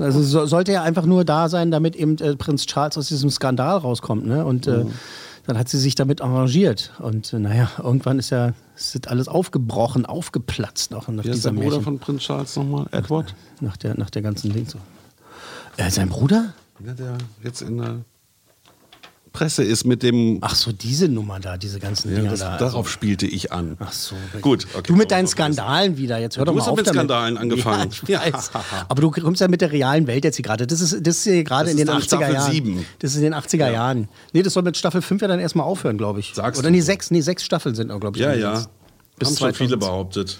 [0.00, 3.30] Also so, sollte er einfach nur da sein, damit eben äh, Prinz Charles aus diesem
[3.30, 4.44] Skandal rauskommt, ne?
[4.44, 4.84] Und äh,
[5.46, 6.92] dann hat sie sich damit arrangiert.
[6.98, 11.54] Und äh, naja, irgendwann ist ja ist alles aufgebrochen, aufgeplatzt auch nach ist dieser der
[11.54, 11.84] Bruder Märchen.
[11.84, 12.86] von Prinz Charles nochmal?
[12.90, 13.34] Edward?
[13.60, 14.78] nach der, nach der ganzen Ding so.
[15.78, 16.52] Äh, sein Bruder?
[16.84, 18.00] Ja, der jetzt in der
[19.36, 20.38] Presse ist mit dem.
[20.40, 22.56] Ach so, diese Nummer da, diese ganzen Ja, Dinger das, da.
[22.56, 23.76] darauf spielte ich an.
[23.80, 24.14] Ach so.
[24.40, 24.84] Gut, okay.
[24.86, 26.18] Du mit deinen Skandalen wieder.
[26.18, 26.96] Jetzt hör Du doch mal hast auf doch mit damit.
[27.00, 27.90] Skandalen angefangen.
[28.06, 28.50] Ja, ich weiß.
[28.88, 30.66] Aber du kommst ja mit der realen Welt jetzt hier gerade.
[30.66, 32.50] Das ist, das ist hier gerade in den dann 80er Staffel Jahren.
[32.52, 32.86] sieben.
[33.00, 34.08] Das ist in den 80er Jahren.
[34.32, 36.32] Nee, das soll mit Staffel 5 ja dann erstmal aufhören, glaube ich.
[36.34, 38.22] Sagst Oder du nee, sechs, nee, sechs Staffeln sind noch, glaube ich.
[38.24, 38.64] Ja, ja.
[39.18, 39.80] Bis Haben schon viele 2000.
[39.80, 40.38] behauptet.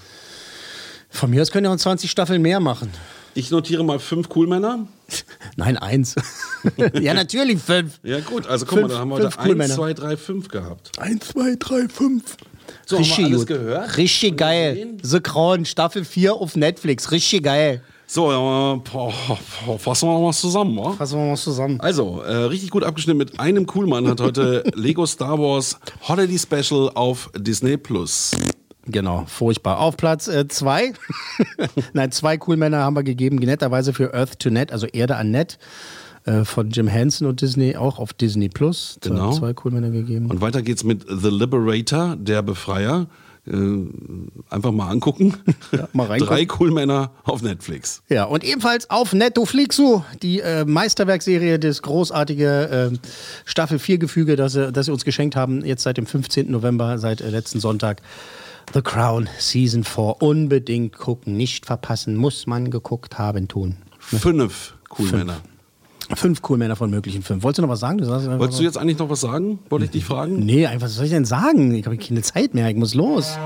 [1.10, 2.90] Von mir aus können ja noch 20 Staffeln mehr machen.
[3.36, 4.86] Ich notiere mal fünf Coolmänner.
[5.56, 6.14] Nein, eins.
[7.00, 8.00] ja, natürlich fünf.
[8.02, 9.74] Ja, gut, also guck Fünf- mal, da haben wir heute Coolmänner.
[9.74, 10.92] 1, 2, 3, 5 gehabt.
[10.98, 12.36] Eins, zwei, drei, fünf.
[12.86, 13.48] So, haben wir alles gut.
[13.48, 13.96] gehört?
[13.98, 14.94] Richtig geil.
[15.02, 17.10] The Crown, Staffel 4 auf Netflix.
[17.12, 17.82] Richtig geil.
[18.08, 19.12] So, ja, boah,
[19.66, 20.92] boah, fassen wir noch was zusammen, wa?
[20.92, 21.80] Fassen wir mal zusammen.
[21.80, 25.76] Also, äh, richtig gut abgeschnitten mit einem Coolmann hat heute Lego Star Wars
[26.08, 28.30] Holiday Special auf Disney Plus.
[28.86, 29.80] Genau, furchtbar.
[29.80, 30.92] Auf Platz 2,
[31.92, 35.58] nein, zwei Coolmänner haben wir gegeben, netterweise für Earth to Net, also Erde an Net,
[36.24, 38.98] äh, von Jim Henson und Disney, auch auf Disney Plus.
[39.00, 39.32] Genau.
[39.32, 40.26] Zwei Coolmänner gegeben.
[40.30, 43.06] Und weiter geht's mit The Liberator, der Befreier.
[43.48, 43.54] Äh,
[44.50, 45.34] einfach mal angucken.
[45.92, 46.26] mal reingucken.
[46.34, 48.02] Drei Coolmänner auf Netflix.
[48.08, 52.98] Ja, und ebenfalls auf Netflixu, die äh, Meisterwerkserie, das großartige äh,
[53.44, 56.50] Staffel 4 Gefüge, das, sie- das sie uns geschenkt haben, jetzt seit dem 15.
[56.50, 58.02] November, seit äh, letzten Sonntag.
[58.74, 60.20] The Crown Season 4.
[60.20, 63.76] Unbedingt gucken, nicht verpassen, muss man geguckt haben, tun.
[63.98, 65.40] Fünf Coolmänner.
[66.14, 67.42] Fünf Coolmänner von möglichen fünf.
[67.42, 67.98] Wolltest du noch was sagen?
[67.98, 69.58] Du Wolltest du jetzt eigentlich noch was sagen?
[69.70, 70.38] Wollte ich dich fragen?
[70.38, 71.74] Nee, einfach, was soll ich denn sagen?
[71.74, 73.36] Ich habe keine Zeit mehr, ich muss los.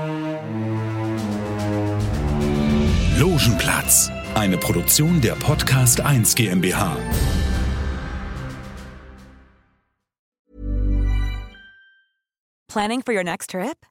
[3.17, 6.97] Logenplatz, eine Produktion der Podcast 1 GmbH.
[12.67, 13.90] Planning for your next trip?